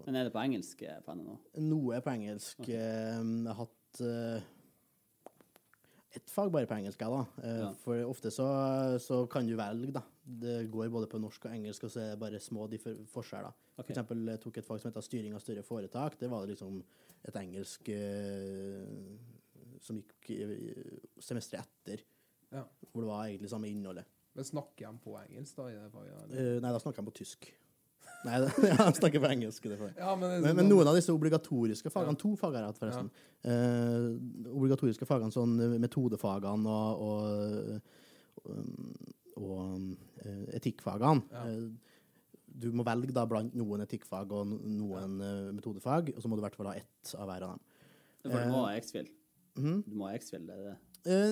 [0.05, 1.37] Men er det på engelsk på NNO?
[1.61, 2.59] Noe er på engelsk.
[2.59, 2.69] Ok.
[2.69, 4.01] Eh, Jeg har hatt
[6.17, 7.47] ett fag bare på engelsk, jeg, da.
[7.61, 7.71] Ja.
[7.83, 8.47] For ofte så,
[9.03, 10.01] så kan du velge, da.
[10.27, 12.65] Det går både på norsk og engelsk, og så er det bare små
[13.13, 13.53] forskjeller.
[13.77, 13.85] Okay.
[13.85, 16.17] For eksempel jeg tok et fag som heter styring av større foretak.
[16.19, 16.81] Det var liksom
[17.23, 18.83] et engelsk eh,
[19.85, 22.03] som gikk eh, semesteret etter,
[22.51, 22.65] Ja.
[22.91, 24.05] hvor det var egentlig samme innholdet.
[24.35, 25.69] Men snakker de på engelsk, da?
[25.71, 26.33] i det faget?
[26.35, 27.47] Eh, nei, da snakker de på tysk.
[28.25, 29.65] Nei, jeg snakker på engelsk.
[29.65, 29.97] i Det faget.
[30.01, 32.21] Ja, men, Men, sånn- men noen av disse obligatoriske fagene, Ja.
[32.21, 33.11] to fag har jeg hatt forresten,
[33.47, 37.81] eh, obligatoriske fagene, sånn metodefagene og, og,
[38.43, 41.45] og, og eh, etikkfagene, Ja.
[41.47, 41.69] eh,
[42.57, 46.41] du må velge da blant noen etikkfag og noen eh, metodefag, og så må du
[46.41, 47.61] i hvert fall ha ett av hver av dem.
[48.27, 49.07] For du må ha X-Fill.
[49.57, 49.79] Mm.
[49.85, 50.75] Du må ha X-Fill, det er det.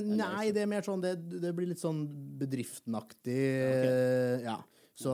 [0.05, 2.05] Nei, det er mer sånn, det, det blir litt sånn
[2.39, 4.57] bedriftenaktig, Ja, eh, ja.
[4.95, 5.11] Så,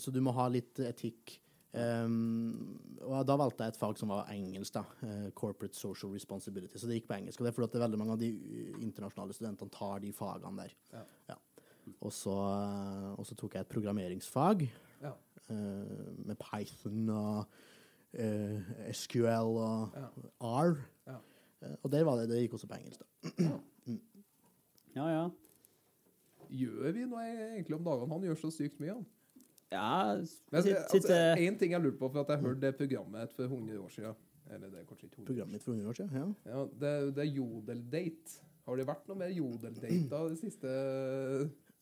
[0.00, 1.34] så du må ha litt etikk.
[1.76, 4.82] Um, og da valgte jeg et fag som var engelsk, da.
[5.36, 6.80] Corporate Social Responsibility.
[6.80, 7.38] Så det gikk på engelsk.
[7.42, 8.30] Og det er fordi at det er veldig mange av de
[8.80, 10.72] internasjonale studentene tar de fagene der.
[11.28, 11.36] Ja.
[12.00, 12.34] Og, så,
[13.18, 14.66] og så tok jeg et programmeringsfag
[15.02, 15.12] Ja.
[15.50, 17.44] uh, med Python og
[18.14, 20.06] uh, SQL og Ja.
[20.40, 20.74] R.
[21.10, 21.18] Ja.
[21.60, 23.50] Uh, og der var det, det gikk også på engelsk, da.
[24.96, 25.24] Ja, ja.
[26.50, 28.10] Gjør vi noe egentlig om dagene?
[28.16, 29.06] Han gjør så sykt mye, han.
[29.70, 30.16] Ja,
[30.50, 33.44] Men sitt, altså, en ting jeg lurte på, for at jeg hørte det programmet for
[33.46, 34.16] 100 år siden.
[34.50, 36.10] Eller det er kanskje ikke 100 år Programmet mitt for 100 år siden.
[36.16, 36.50] Ja.
[36.50, 38.40] Ja, det, det er Jodeldate.
[38.66, 40.72] Har det vært noe mer Jodeldate da det siste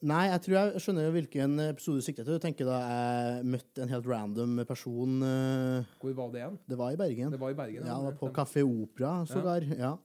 [0.07, 2.37] Nei, jeg tror jeg skjønner hvilken episode du sikter til.
[2.39, 6.59] Du tenker da jeg møtte en helt random person eh, Hvor var det igjen?
[6.71, 7.33] Det var i Bergen.
[7.35, 7.83] Det var i Bergen?
[7.83, 9.67] Ja, det var på Kafé Opera sågar.
[9.75, 9.97] Ja.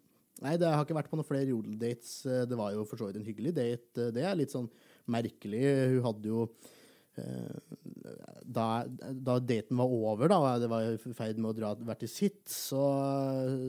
[0.42, 2.16] Nei, det har ikke vært på noen flere Jodel-dates.
[2.50, 3.94] Det var jo for så vidt en hyggelig date.
[4.08, 4.66] Eh, Det er litt sånn
[5.14, 5.62] merkelig.
[5.94, 6.72] Hun hadde jo eh,
[7.14, 12.02] da, da daten var over, da, og det var i ferd med å dra hvert
[12.04, 12.82] til sitt, så,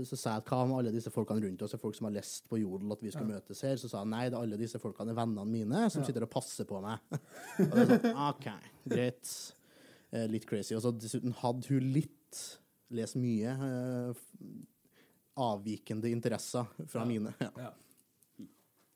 [0.08, 2.16] så sa jeg at hva med alle disse folkene rundt oss, er folk som har
[2.16, 3.76] lest på Jodel at vi skulle møtes her?
[3.80, 6.32] Så sa han nei, det er alle disse folkene er vennene mine som sitter og
[6.32, 7.04] passer på meg.
[7.68, 8.48] og det er sånn, OK,
[8.94, 9.34] greit.
[10.14, 10.76] Eh, litt crazy.
[10.76, 12.42] Og så dessuten hadde hun litt
[12.94, 14.26] lest mye eh,
[15.44, 17.34] avvikende interesser fra mine.
[17.44, 17.50] Ja.
[17.68, 17.72] Ja.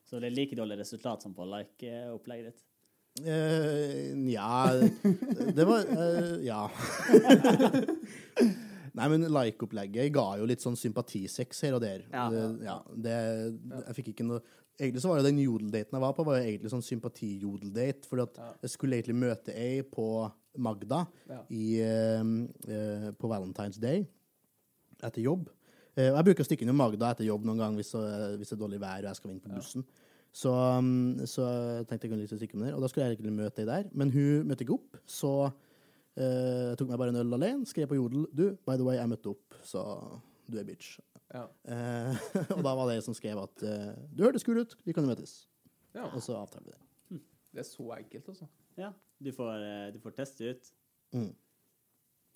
[0.08, 2.62] Så det er like dårlig resultat som på like-opplegget ditt.
[3.24, 4.72] Eh, Nja
[5.56, 6.68] Det var eh, Ja.
[8.98, 12.00] Nei, men like-opplegget ga jo litt sånn sympatisex her og der.
[12.10, 12.24] Ja.
[12.64, 13.12] Ja, det,
[13.86, 14.40] jeg fikk ikke noe
[14.78, 18.06] Egentlig så var det den jodeldaten jeg var på, var jo egentlig sånn sympati-jodeldate.
[18.06, 18.52] For at Ja.
[18.62, 20.04] jeg skulle egentlig møte ei på
[20.56, 21.40] Magda Ja.
[21.50, 24.04] i, uh, på Valentine's Day
[25.02, 25.48] etter jobb.
[25.98, 28.50] Uh, og jeg bruker å stikke innom Magda etter jobb noen gang hvis, uh, hvis
[28.50, 29.82] det er dårlig vær og jeg skal inn på bussen.
[30.38, 31.44] Så, um, så
[31.88, 32.76] tenkte jeg kunne litt stikke med der.
[32.76, 34.98] Og da skulle jeg egentlig møte ei der, men hun møtte ikke opp.
[35.08, 38.86] Så eh, jeg tok meg bare en øl alene, skrev på Jodel Du, by the
[38.86, 39.82] way, jeg møtte opp, så
[40.46, 41.00] du er bitch.
[41.34, 41.42] Ja.
[41.66, 44.94] Uh, og da var det jeg som skrev at uh, du hørtes kul ut, vi
[44.96, 45.40] kan jo møtes.
[45.96, 46.06] ja.
[46.06, 47.22] Og så avtalte vi det.
[47.48, 48.46] Det er så enkelt, altså.
[48.78, 50.72] Ja, du får, du får teste ut.
[51.16, 51.32] Mm.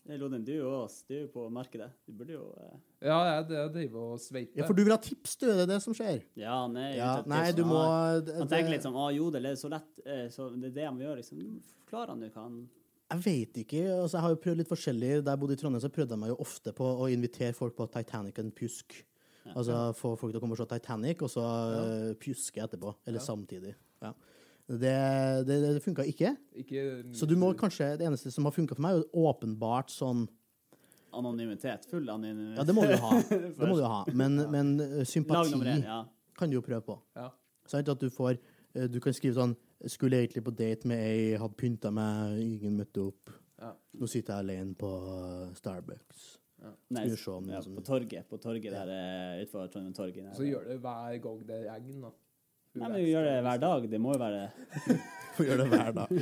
[0.03, 1.87] Det er Lodin, du og oss, du er jo på markedet.
[2.09, 4.59] Du burde jo eh, Ja, jeg, jeg driver og sveiper.
[4.59, 6.25] Ja, for du vil ha tips, du, det er det som skjer.
[6.41, 7.57] Ja, er Ja, nei, tips.
[7.61, 10.49] du må Han, det- han tenker litt sånn Å, jodel er så lett, eh, så
[10.59, 11.45] det er det han gjør, liksom.
[11.85, 12.59] Forklar han nå hva han
[13.13, 13.85] Jeg vet ikke.
[14.03, 15.13] altså Jeg har jo prøvd litt forskjellig.
[15.25, 17.77] Da jeg bodde i Trondheim, så prøvde jeg meg jo ofte på å invitere folk
[17.77, 19.05] på Titanic and pjusk.
[19.55, 22.15] Altså få folk til å komme og se Titanic, og så ja.
[22.19, 22.95] pjuske etterpå.
[23.07, 23.25] Eller Ja.
[23.27, 23.75] samtidig.
[24.03, 24.13] Ja.
[24.69, 24.93] Det,
[25.49, 26.37] det, det funka ikke.
[26.63, 26.83] Ikke
[27.13, 30.25] Så du må kanskje Det eneste som har funka for meg, er jo åpenbart sånn
[31.13, 31.85] Anonymitet.
[31.91, 32.57] Full anonymitet.
[32.57, 33.11] Ja, det må du ha.
[33.59, 33.99] Det må du ha.
[34.17, 35.99] Men, men eh, sympati en, ja.
[36.39, 36.97] kan du jo prøve på.
[37.19, 37.27] Ja.
[37.69, 37.91] Sant?
[37.93, 39.53] At du får eh, Du kan skrive sånn
[39.93, 43.35] Skulle egentlig på date med ei, hadde pynta meg, ingen møtte opp.
[43.61, 43.75] Ja.
[43.99, 44.89] Nå sitter jeg alene på
[45.59, 46.31] Starbucks.
[46.63, 49.95] Nei, Skal vi se om det ja, på torget, på torget der eh, utenfor Trondheim
[49.97, 50.19] torg.
[50.37, 52.15] Så gjør det hver gang det regner.
[52.73, 53.91] Nei, men vi gjør det hver dag.
[53.93, 54.47] Det må jo være
[55.37, 56.09] Får gjøre det hver dag.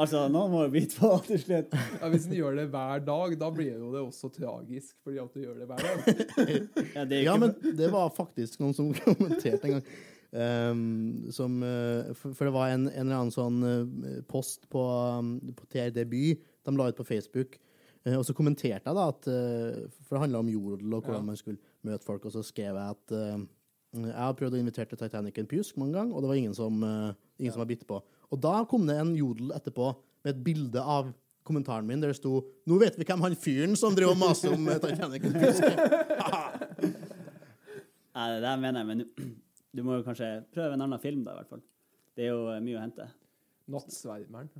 [0.00, 1.74] Altså, noen må jo bite på til slutt.
[2.00, 5.34] Ja, hvis en gjør det hver dag, da blir jo det også tragisk, fordi at
[5.36, 6.06] du gjør det hver dag.
[6.96, 9.84] Ja, det Ja, men det var faktisk noen som kommenterte en gang.
[10.32, 14.80] Um, som, eh, for, for det var en, en eller annen sånn eh, post på,
[15.20, 17.58] um, på TRD By de la ut på Facebook.
[18.06, 21.26] Eh, og så kommenterte jeg da at For det handla om jodel og hvordan Ja.
[21.34, 22.24] man skulle møte folk.
[22.24, 23.18] Og så skrev jeg at
[23.92, 26.54] jeg har prøvd å invitere til Titanic en pjusk mange ganger, og det var ingen
[26.56, 27.98] som, uh, ingen som var bitt på.
[28.32, 29.90] Og da kom det en jodel etterpå
[30.24, 31.10] med et bilde av
[31.44, 34.54] kommentaren min der det sto 'Nå vet vi hvem han fyren som driver og maser
[34.54, 36.94] om eh, Titanic en pjusk er'.
[38.12, 39.06] Nei, det der mener jeg, men du,
[39.76, 41.64] du må jo kanskje prøve en annen film, da, i hvert fall.
[42.16, 43.08] Det er jo eh, mye å hente.
[43.72, 44.50] Nattsvermeren.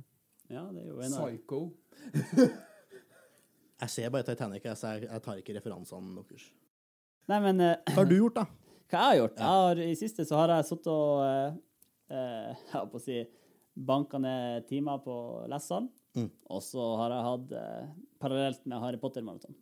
[0.51, 1.59] Ja, det er jo en av Psycho.
[3.83, 6.51] Jeg ser bare Titanic, jeg, jeg tar ikke referansene deres.
[7.31, 7.71] Nei, men uh...
[7.87, 8.62] Hva har du gjort, da?
[8.93, 9.41] Hva jeg har gjort?
[9.41, 11.57] Jeg har, I siste så har jeg sittet og eh,
[12.13, 13.19] eh, Jeg holdt på å si
[13.73, 15.17] banka ned timer på
[15.49, 15.89] lesesal.
[16.13, 16.29] Mm.
[16.53, 17.91] Og så har jeg hatt eh,
[18.21, 19.57] parallelt med Harry Potter-maraton.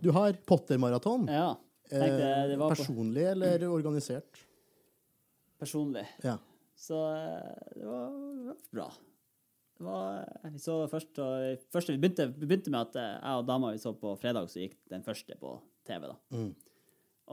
[0.00, 1.28] Du har Potter-maraton.
[1.28, 1.50] Ja.
[1.92, 4.46] Eh, personlig eller organisert?
[5.58, 6.06] personlig.
[6.22, 6.38] Ja.
[6.76, 8.92] Så eh, det var bra.
[9.78, 13.40] Det var, eh, vi så først, og, først vi, begynte, vi begynte med at jeg
[13.40, 15.56] og dama vi så på fredag, så gikk den første på
[15.88, 16.08] TV.
[16.10, 16.16] da.
[16.36, 16.52] Mm.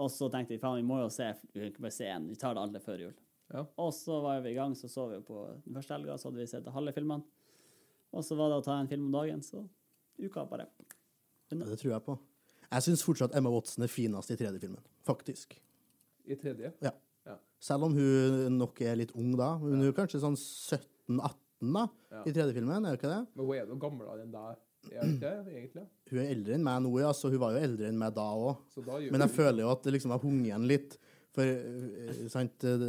[0.02, 2.28] Og så tenkte vi faen, vi må jo se vi kan ikke bare se en,
[2.32, 3.14] vi tar det alle før jul.
[3.54, 3.66] Ja.
[3.78, 6.42] Og så var vi i gang, så så vi på den første helga, så hadde
[6.42, 7.24] vi sett halve filmene.
[8.14, 9.64] Og så var det å ta en film om dagen, så
[10.22, 10.68] uka bare
[11.52, 12.18] Ja, Det tror jeg på.
[12.72, 14.82] Jeg syns fortsatt Emma Watson er finest i tredje filmen.
[15.06, 15.54] Faktisk.
[16.26, 16.72] I tredje.
[16.82, 16.92] Ja.
[17.28, 17.38] Ja.
[17.62, 19.54] Selv om hun nok er litt ung da.
[19.62, 22.24] Hun er kanskje sånn 17-18 da, Ja.
[22.26, 23.28] i tredje filmen, er hun ikke det?
[23.36, 24.58] Men hun er jo gamlere enn deg,
[24.92, 25.86] er ikke egentlig?
[26.12, 28.26] Hun er eldre enn meg nå, ja, så hun var jo eldre enn meg da
[28.36, 28.64] òg.
[29.14, 30.98] Men jeg føler jo at det liksom har hunget igjen litt.
[31.34, 32.84] For eh, sant, eh,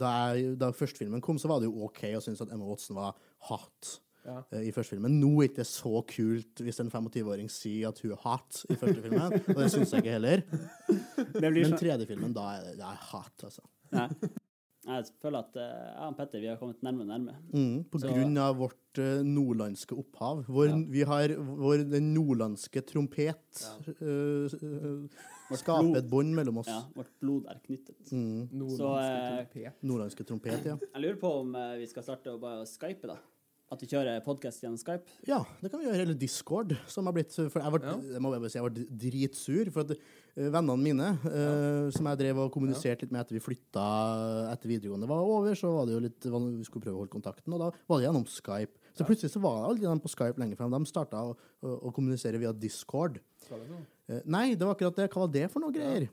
[0.00, 2.96] da, jeg, da førstefilmen kom, så var det jo OK å synes at Emma Watson
[2.96, 3.18] var
[3.50, 4.38] hot Ja.
[4.52, 5.18] I første filmen.
[5.20, 8.76] Nå er det ikke så kult hvis en 25-åring sier at hun er hot i
[8.80, 10.42] første filmen, og det syns jeg ikke heller.
[11.40, 13.64] Men sånn tredje filmen, da er det, det er hot, altså.
[13.96, 14.08] Nei.
[14.90, 15.62] Jeg føler at eh,
[15.94, 17.36] jeg og Petter vi har kommet nærmere og nærmere.
[17.54, 20.44] Mm, på Så- grunn av vårt eh, nordlandske opphav.
[20.48, 20.76] Vår, Ja.
[20.96, 26.68] Vi har vår, den nordlandske trompet eh, eh, skaper et bånd mellom oss.
[26.68, 28.12] Ja, vårt blod er knyttet.
[28.12, 29.82] Mm, Nordlandske Så, trompet.
[29.82, 30.76] nordlandske trompet, ja.
[30.94, 33.16] Jeg lurer på om vi skal starte å bare skype, da.
[33.70, 35.04] At du kjører podkast gjennom Skype.
[35.28, 36.02] Ja, det kan vi gjøre.
[36.02, 37.92] Eller Discord, som har blitt For jeg ble, Ja.
[38.16, 39.70] jeg må bare si, jeg ble dritsur.
[39.70, 43.44] For at eh, vennene mine, eh, som jeg drev og kommuniserte litt med etter vi
[43.44, 43.84] flytta
[44.50, 47.54] etter videregående var over, så var det jo litt Vi skulle prøve å holde kontakten,
[47.54, 48.74] og da var det gjennom Skype.
[48.98, 50.74] Så plutselig så var aldri de på Skype lenger, frem.
[50.74, 53.20] de starta å, å, å kommunisere via Discord.
[53.46, 53.84] Det?
[54.10, 55.12] Eh, nei, det var akkurat det.
[55.14, 56.10] Hva var det for noe greier?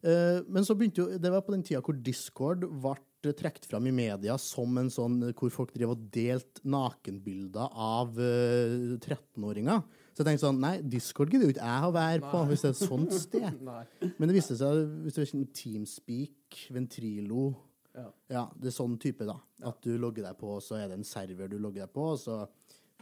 [0.00, 3.86] Uh, men så begynte jo Det var på den tida hvor Discord ble trukket fram
[3.86, 9.82] i media som en sånn eh, hvor folk drev og delte nakenbilder av uh, 13-åringer.
[10.14, 12.70] Så jeg tenkte sånn Nei, Discord gidder jo ikke jeg å være på hvis det
[12.70, 13.60] er et sånt sted.
[14.18, 17.50] Men det viste seg, hvis det kjenner Teamspeak, Ventrilo
[17.94, 18.06] Ja.
[18.32, 19.36] Ja, det er sånn type, da.
[19.68, 22.18] At du logger deg på, så er det en server du logger deg på, og
[22.22, 22.40] så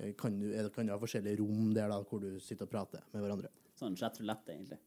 [0.03, 2.67] eh, kan du, er det- kan du ha forskjellige rom der da, hvor du sitter
[2.67, 3.51] og prater med hverandre.
[3.79, 4.79] Sånn chatrulette, egentlig.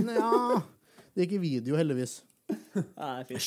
[0.00, 0.60] Nja
[1.14, 2.20] Det er ikke video, heldigvis.
[3.00, 3.40] Ja, det er.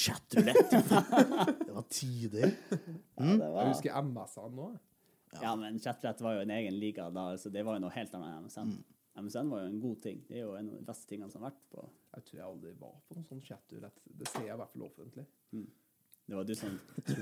[1.63, 2.51] Det var tider.
[2.73, 3.59] Ja, var...
[3.63, 4.71] Jeg husker MS-ene nå.
[5.41, 8.13] ja, men chatrulette var jo en egen liga da, så det var jo noe helt
[8.17, 8.73] annet enn MSN.
[9.23, 10.19] MSN var jo en god ting.
[10.27, 11.83] Det er jo en av de beste tingene som har vært på
[12.15, 13.97] Jeg tror jeg aldri var på noen sånn chaturett.
[14.09, 15.25] Det ser jeg i hvert fall offentlig.
[16.23, 16.71] Det var du som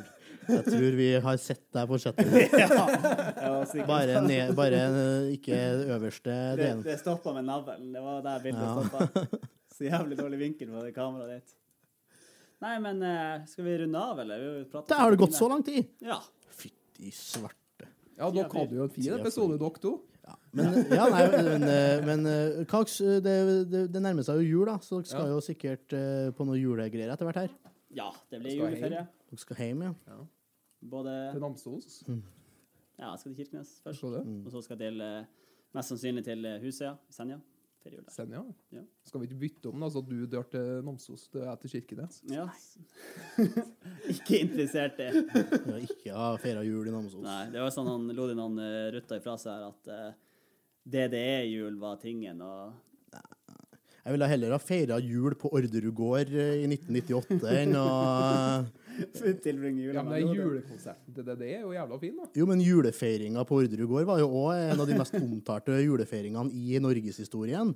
[0.55, 1.97] Jeg tror vi har sett deg på.
[2.61, 3.85] Jeg.
[3.89, 4.81] Bare, ned, bare
[5.33, 5.57] ikke
[5.95, 6.83] øverste Det, delen.
[6.85, 7.89] det stoppa med navlen.
[7.95, 8.75] Det var der bildet Ja.
[8.77, 9.41] stoppa.
[9.71, 11.55] Så jævlig dårlig vinkel på det kameraet ditt.
[12.61, 14.43] Nei, men eh, skal vi runde av, eller?
[14.59, 15.87] Vi har Der har det gått så lang tid!
[16.05, 16.19] Ja.
[16.53, 17.87] Fytti svarte.
[18.19, 19.95] Ja, dere hadde jo en fin episode, dere to.
[20.21, 23.33] Ja, men, ja, nei, men, men, men Kaks, det,
[23.71, 25.33] det, det nærmer seg jo jul, da, så dere skal Ja.
[25.33, 27.55] jo sikkert eh, på noen julegreier etter hvert her.
[27.97, 29.07] ja, det blir juleferie.
[29.31, 30.19] Dere skal hjem, ja.
[30.93, 31.97] Både Til Namsos.
[32.05, 34.05] Ja, jeg skal til Kirkenes først.
[34.13, 34.21] Det.
[34.45, 35.25] Og så skal jeg til eh,
[35.73, 37.39] mest sannsynlig til eh, Husøya i Senja.
[37.81, 38.13] Feriejul jul.
[38.13, 38.41] Senja.
[38.69, 38.83] Ja.
[39.07, 42.19] Skal vi ikke bytte om, da, så du drar til Namsos og jeg til Kirkenes?
[42.29, 42.45] Ja.
[44.13, 45.09] Ikke interessert i.
[45.87, 47.23] Ikke ha feira jul i Namsos.
[47.25, 50.13] Nei, det var sånn han Lodin han uh, rutta ifra seg her at uh,
[50.85, 52.79] DDE-jul var tingen, og
[54.01, 57.89] Jeg ville heller ha feira jul på Orderud gård eh, i 1998 enn å
[58.91, 62.27] Ja, men det er julekonserten til det, det er jo jævla fin, da.
[62.37, 66.51] Jo, men julefeiringa på Orderud gård var jo òg en av de mest omtalte julefeiringene
[66.51, 67.73] i norgeshistorien.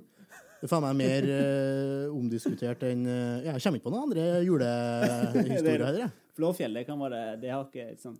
[0.56, 4.24] Det er faen meg mer uh, omdiskutert enn uh, Jeg kommer ikke på noen andre
[4.48, 6.00] julehistorier heller.
[6.06, 6.14] jeg.
[6.36, 8.16] Blåfjellet kan være Det har ikke sånn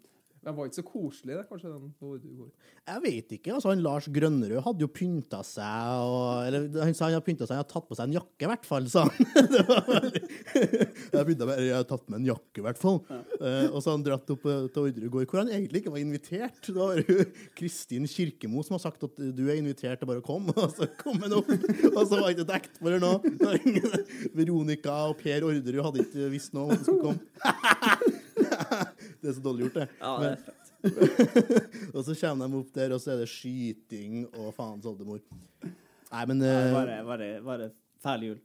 [0.46, 2.50] Den var ikke så koselig, det, kanskje, den på du går.
[2.86, 3.54] Jeg vet ikke.
[3.56, 7.48] altså han Lars Grønnerød hadde jo pynta seg og, Eller han sa han hadde pynta
[7.48, 9.26] seg, han hadde tatt på seg en jakke, i hvert fall, sa han.
[9.56, 13.00] Det var veldig Jeg begynte med jeg hadde tatt med en jakke, i hvert fall.
[13.10, 16.04] Eh, og så har han dratt opp eh, til Orderud hvor han egentlig ikke var
[16.04, 16.62] invitert.
[16.62, 17.26] Det var jo
[17.58, 20.86] Kristin Kirkemo som har sagt at du er invitert til bare å komme, og så
[21.02, 21.50] kom han opp.
[21.50, 23.16] Og så var han ikke dekt for det nå.
[24.38, 27.95] Veronica og Per Orderud hadde ikke visst noe om de skulle komme.
[29.22, 29.88] Det er så dårlig gjort, det.
[30.00, 30.62] Ja, det er fett.
[31.96, 35.22] og så kommer de opp der, og så er det skyting og faens oldemor.
[35.66, 37.70] Nei, men Ja, eh, Bare, bare, bare
[38.04, 38.36] fæl jul.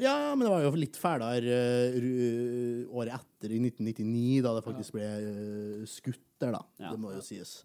[0.00, 1.58] Ja, men det var jo litt fælere
[1.94, 6.62] uh, året etter, i 1999, da det faktisk ble uh, skutt der, da.
[6.82, 6.90] Ja.
[6.94, 7.60] Det må jo sies.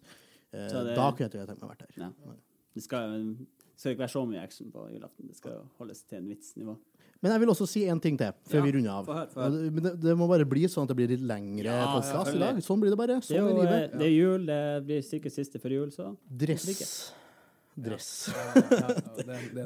[0.52, 1.96] Det- Da kunne jeg tenkt meg å vært der.
[2.04, 2.10] Ja.
[2.76, 5.26] Det skal, det skal ikke være så mye action på julaften.
[5.30, 6.76] Det skal jo holdes til en vitsnivå.
[7.20, 9.04] Men jeg vil også si en ting til, før Ja, vi runder av.
[9.04, 9.50] For her, for her.
[9.80, 12.56] Det- det, må bare bli sånn at det blir litt lengre Ja, podcast i dag.
[12.64, 13.18] Sånn blir det bare.
[13.20, 13.92] Sånn det er jo livet.
[13.92, 17.12] eh, det er jul, det blir sikkert siste før jul, så Dress.
[17.80, 18.30] Dress.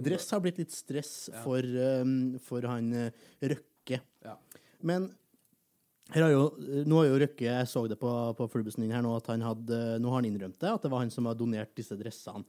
[0.04, 1.62] Dress har blitt litt stress for,
[2.02, 3.10] um, for han eh,
[3.42, 4.00] Røkke.
[4.24, 4.36] Ja.
[4.82, 5.08] Men
[6.12, 6.44] her har jo,
[6.86, 9.40] nå har jo Røkke, jeg så det på, på flybussen din her nå, at han
[9.46, 12.44] hadde, nå har han innrømt det, at det var han som har donert disse dressene.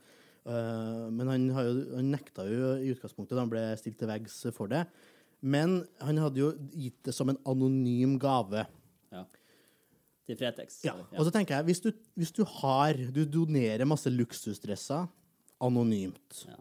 [0.45, 4.09] Eh, men han, har jo, han nekta jo i utgangspunktet da han ble stilt til
[4.09, 4.83] veggs for det.
[5.45, 8.67] Men han hadde jo gitt det som en anonym gave.
[9.13, 9.25] ja.
[10.25, 10.79] Til Fretex.
[10.81, 10.95] Ja.
[11.19, 15.03] Og så tenker jeg, hvis du, hvis du har Du donerer masse luksusdresser
[15.61, 16.39] anonymt.
[16.47, 16.57] Ja.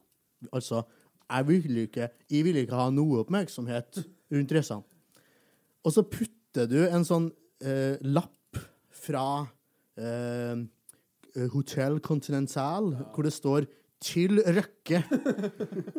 [0.53, 0.83] Altså,
[1.31, 4.85] jeg vil ikke Jeg vil ikke ha noe oppmerksomhet rundt dressene.
[5.85, 7.31] Og så putter du en sånn
[7.65, 8.61] eh, lapp
[8.93, 9.47] fra
[9.97, 10.61] eh,
[11.53, 13.67] Hotel Continental, hvor det står
[14.05, 15.01] 'Til Røkke'.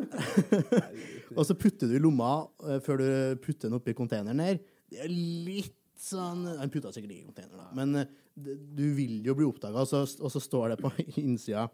[1.36, 3.08] og så putter du i lomma eh, før du
[3.42, 4.60] putter den oppi containeren her.
[4.86, 7.72] Det er litt sånn Han putta sikkert i containeren.
[7.74, 10.92] Men eh, du vil jo bli oppdaga, og, så- og så står det på
[11.24, 11.66] innsida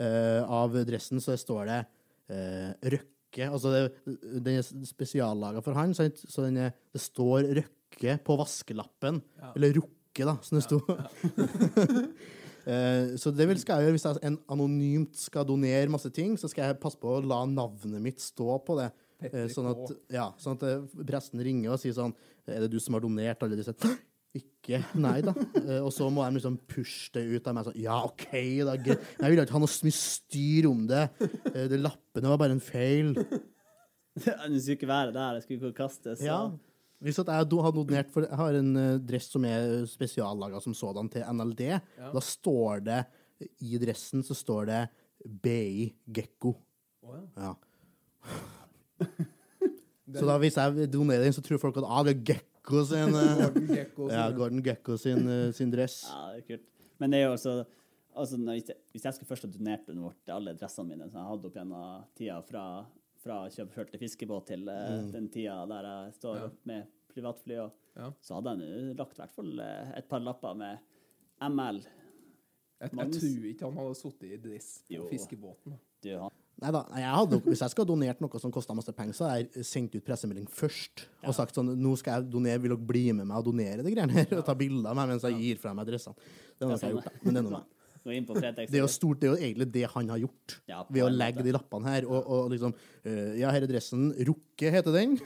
[0.00, 1.80] uh, av dressen så står det
[2.34, 3.48] eh, Røkke.
[3.50, 3.82] Altså det,
[4.42, 6.08] den er spesiallaga for han, så
[6.46, 9.20] den er, det står Røkke på vaskelappen.
[9.38, 9.52] Ja.
[9.54, 10.80] Eller Rukke, da, som det sto.
[12.64, 16.38] Eh, så det vil skal jeg gjøre hvis jeg en anonymt skal donere masse ting,
[16.40, 18.90] så skal jeg passe på å la navnet mitt stå på det.
[19.24, 22.10] Eh, sånn at, ja, sånn at uh, presten ringer og sier sånn
[22.50, 23.72] Er det du som har donert alle disse?
[24.34, 24.80] Ikke.
[24.98, 25.32] Nei da.
[25.86, 28.26] Og så må de liksom pushe det ut av meg sånn Ja, OK,
[28.66, 28.74] da.
[28.74, 31.04] Men Jeg ville ikke ha noe så mye styr om det.
[31.54, 33.14] Det lappene var bare en feil.
[34.14, 36.20] Det skulle ikke være der, det skulle ikke kastes.
[36.22, 36.36] Ja.
[37.04, 40.76] Hvis at jeg har donert for Jeg har en eh, dress som er spesiallaga som
[40.76, 41.62] sådan til NLD.
[42.00, 43.00] Da står det
[43.60, 44.80] I dressen så står det
[45.44, 46.54] BI Gekko.
[47.04, 47.52] Oh, ja.
[47.52, 47.54] Ja.
[50.14, 53.16] Så da hvis jeg donerer den, så tror folk at ah, det er Gekko sin
[53.16, 56.02] eh, Gordon Gekko, Ja, Gordon Gekko sin, eh, sin dress.
[56.10, 56.68] Ja, det er kult.
[57.00, 57.54] Men det er jo også
[58.14, 61.08] altså, hvis, jeg, hvis jeg skulle først ha donert den bort til alle dressene mine
[61.08, 62.64] som jeg hadde opp gjennom tida fra,
[63.24, 65.10] fra kjøpeført til fiskebåt til mm.
[65.14, 66.48] den tida der jeg står Ja.
[66.70, 68.10] med privatfly, og, Ja.
[68.20, 70.78] så hadde jeg lagt i hvert fall eh, et par lapper med
[71.40, 71.82] ML.
[72.80, 75.04] Jeg, jeg tror ikke han hadde sittet i dress på Jo.
[75.12, 75.76] fiskebåten.
[76.04, 78.92] Du, han, Nei da, jeg hadde, hvis jeg skulle ha donert noe som kosta masse
[78.94, 82.60] penger, så hadde jeg sendt ut pressemelding først og sagt sånn Nå skal jeg donere,
[82.62, 84.36] vil dere bli med meg og donere de greiene her?
[84.38, 86.14] Og ta bilder av meg mens jeg gir fra meg dressene.
[86.54, 87.22] Det er noe jeg har gjort, da.
[87.24, 87.72] Men det er noe meg.
[88.04, 88.36] Gå inn på.
[88.38, 90.58] Det er jo stort, det er jo egentlig det han har gjort.
[90.70, 91.48] Ja, ved å legge måte.
[91.48, 92.06] de lappene her.
[92.10, 94.10] Og, og liksom eh, Ja, her er dressen.
[94.28, 95.16] Rukke heter den.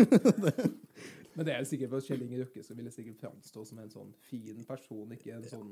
[1.38, 3.90] Men det er sikkert for Kjell Inge Røkke så vil det sikkert framstå som en
[3.92, 5.68] sånn fin person, ikke en sånn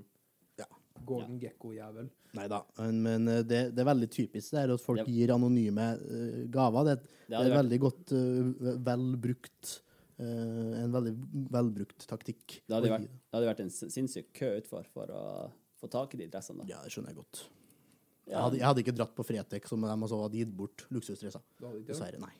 [0.60, 0.66] Ja.
[1.04, 2.06] Gordon Gekko-jævel.
[2.38, 2.60] Nei da.
[2.78, 5.08] Men, men eh, det, det er veldig typisk det her at folk Ja.
[5.10, 6.86] gir anonyme uh, gaver.
[6.92, 9.74] Det, det det er vært- veldig godt uh, velbrukt
[10.22, 11.12] uh, En veldig
[11.58, 12.60] velbrukt taktikk.
[12.62, 15.24] Det hadde, vært, det hadde vært en sinnssyk kø utfor for å
[15.80, 16.64] få tak i de dressene.
[16.64, 16.70] da.
[16.74, 17.44] Ja, det skjønner jeg godt.
[18.26, 21.44] Jeg hadde, jeg hadde ikke dratt på Fretex om de hadde gitt bort luksusdresser.
[21.86, 22.18] Dessverre.
[22.22, 22.32] Nei.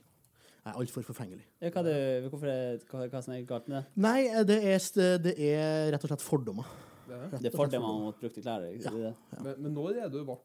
[0.66, 1.44] Jeg er altfor forfengelig.
[1.62, 4.00] Ja, hva, det, hvorfor er, hva, hva som er galt med det?
[4.02, 4.18] Nei,
[4.48, 4.80] det er,
[5.22, 6.72] det er rett og slett fordommer.
[7.06, 7.52] Det er det.
[7.52, 8.66] Er fordommer mot brukte klær.
[8.74, 8.94] Ja.
[9.04, 9.12] ja.
[9.36, 10.40] Men, men når er du ble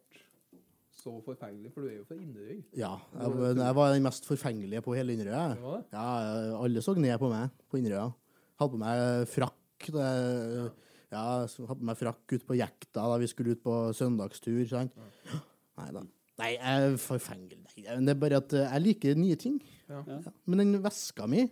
[1.01, 1.71] så forfengelig?
[1.73, 2.59] For du er jo fra Inderøy.
[2.77, 5.33] Ja, jeg, jeg var den mest forfengelige på hele Inderøy.
[5.33, 5.57] jeg.
[5.57, 5.87] Det var det?
[5.97, 8.11] Ja, alle så ned på meg på Inderøya.
[8.61, 9.89] Hadde på meg frakk.
[9.89, 10.07] Det,
[10.59, 10.69] ja,
[11.51, 14.61] så hadde på meg frakk ut på jekta da vi skulle ut på søndagstur.
[14.69, 14.93] Sant?
[15.77, 16.03] Nei da.
[16.41, 17.57] Nei, jeg er forfengelig.
[17.75, 19.57] Nei, det er bare at jeg liker nye ting.
[19.89, 19.99] Ja.
[20.07, 20.19] Ja.
[20.25, 20.31] Ja.
[20.47, 21.43] Men den veska mi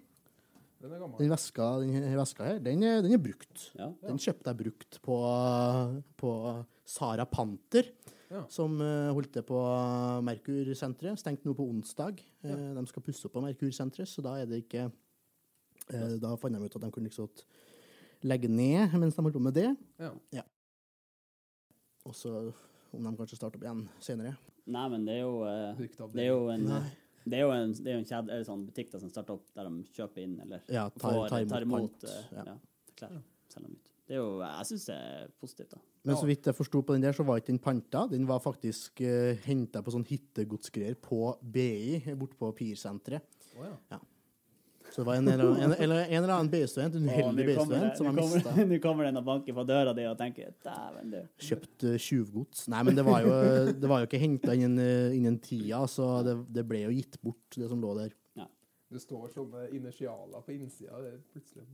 [0.80, 1.18] Den er gammel.
[1.20, 3.66] Den veska, den veska her, den er, den er brukt.
[3.76, 3.89] Ja.
[4.07, 5.18] Den kjøpte jeg brukt på,
[6.18, 6.32] på
[6.88, 7.91] Sara Panter,
[8.32, 8.43] Ja.
[8.47, 9.57] som eh, holdt til på
[10.24, 11.18] Merkur-senteret.
[11.20, 12.20] Stengt nå på onsdag.
[12.45, 16.53] Eh, De skal pusse opp på Merkur-senteret, så da er det ikke eh, Da fant
[16.55, 17.28] de ut at de kunne liksom
[18.28, 19.70] legge ned mens de holdt på med det.
[20.36, 20.43] Ja.
[22.07, 22.34] Og så
[22.95, 24.34] om de kanskje starter opp igjen senere.
[24.70, 26.82] Nei, men det er jo eh, Det er jo en Nei.
[27.26, 29.38] det er jo en, det er jo en kjede, eller sånn butikk da, som starter
[29.38, 32.45] opp der de kjøper inn eller Ja, tar, får, tar tar imot imot eh, Ja.
[32.53, 32.57] ja,
[32.99, 33.22] klær.
[33.49, 33.93] Selger dem ut.
[34.09, 35.82] Det er jo, jeg syns det er positivt, da.
[36.07, 38.05] Men så vidt jeg forsto på den der, så var ikke den panta.
[38.09, 43.49] Den var faktisk uh, henta på sånn hyttegodsgreier på BI, borte på Pirsenteret.
[43.59, 43.76] ja.
[43.93, 43.99] ja.
[44.89, 47.97] Så det var en eller annen, en, eller, en eller annen BI-student, en uheldig BI-student,
[47.99, 51.19] som har mista Nå kommer den og banker på døra di og tenker dæven, du.
[51.49, 52.63] kjøpt uh, tjuvgods.
[52.73, 53.35] Nei, men det var jo,
[53.83, 57.19] det var jo ikke henta innen, uh, innen tida, så det, det ble jo gitt
[57.21, 58.15] bort, det som lå der.
[58.89, 60.97] Det står sånne initialer på innsida
[61.29, 61.67] plutselig.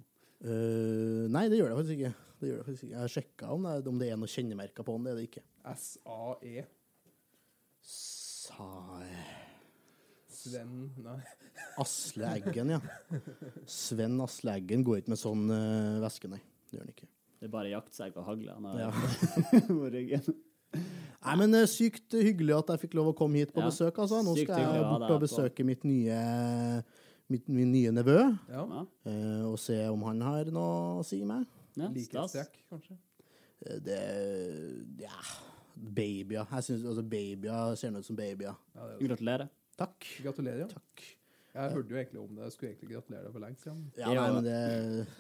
[0.44, 2.14] Uh, nei, det gjør det faktisk ikke.
[2.42, 2.92] Det gjør det faktisk ikke.
[2.98, 5.06] Jeg har sjekka om, det- om det er noen kjennemerker på den.
[5.08, 5.46] Det er det ikke.
[5.80, 6.66] SAE.
[7.80, 8.68] Sa...
[10.46, 10.72] Sven
[11.04, 11.18] Nei.
[11.84, 12.80] Asle Eggen, ja.
[13.70, 16.42] Sven Asle Eggen går ikke med sånn uh, veske, nei.
[16.70, 17.08] Det gjør han ikke.
[17.36, 18.92] Det er bare jaktsegg og hagle han har Ja.
[19.68, 20.36] på ryggen.
[20.76, 23.98] Nei, men uh, sykt hyggelig at jeg fikk lov å komme hit på Ja, besøk,
[24.04, 24.22] altså.
[24.26, 26.20] Nå sykt skal jeg bort og besøke mitt nye,
[27.32, 28.20] mitt, min nye nevø,
[28.52, 28.66] Ja.
[29.08, 31.48] Eh, og se om han har noe å si meg.
[31.76, 31.96] ja stas.
[31.98, 32.98] Likhetstrekk, kanskje.
[33.88, 34.00] Det
[35.02, 35.18] Ja.
[35.76, 36.46] Babyer.
[36.54, 38.54] Jeg synes, altså babyer ser ut som babyer.
[38.76, 39.00] Ja, er.
[39.08, 39.50] Gratulerer.
[39.80, 40.08] Takk.
[40.24, 40.68] Gratulerer.
[40.72, 41.06] Takk.
[41.56, 42.44] Jeg hørte jo egentlig om det.
[42.44, 43.84] Jeg skulle egentlig gratulere deg for lengst siden.
[43.96, 44.56] Ja, nei, men det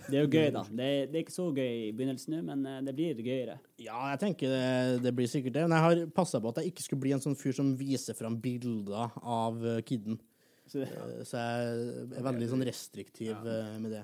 [0.09, 0.63] Det er jo gøy, da.
[0.67, 3.55] Det er, det er ikke så gøy i begynnelsen nå, men eh, det blir gøyere.
[3.79, 5.63] Ja, jeg tenker det, det blir sikkert det.
[5.69, 8.17] Men jeg har passa på at jeg ikke skulle bli en sånn fyr som viser
[8.19, 9.85] fram bilder av kiden.
[9.87, 10.19] kidden.
[10.67, 13.77] Så det, Eh, Så jeg er veldig sånn restriktiv ja.
[13.79, 14.03] med det.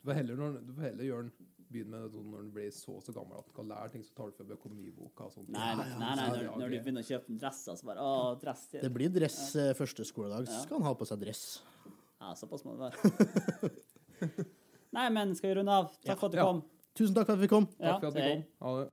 [0.00, 1.32] Du får heller, når, du får heller gjøre den,
[1.74, 4.04] begynne med det sånn når du blir så så gammel at du kan lære ting,
[4.06, 5.48] så tar du for økonomiboka og sånt.
[5.52, 8.66] nei, nei, nei, nei, når, når du begynner å kjøpe dresser, så bare Å, dress
[8.72, 8.80] til.
[8.86, 9.68] Det blir dress ja.
[9.78, 11.44] første skoledag, så skal han ha på seg dress.
[12.22, 13.72] Ja, såpass må det være.
[14.96, 15.90] Nei, men skal vi runde av?
[16.06, 16.44] Takk for at du Ja.
[16.48, 16.62] kom.
[16.94, 17.66] Tusen takk for at vi kom.
[17.74, 18.44] Takk for at vi kom.
[18.62, 18.90] Ha det.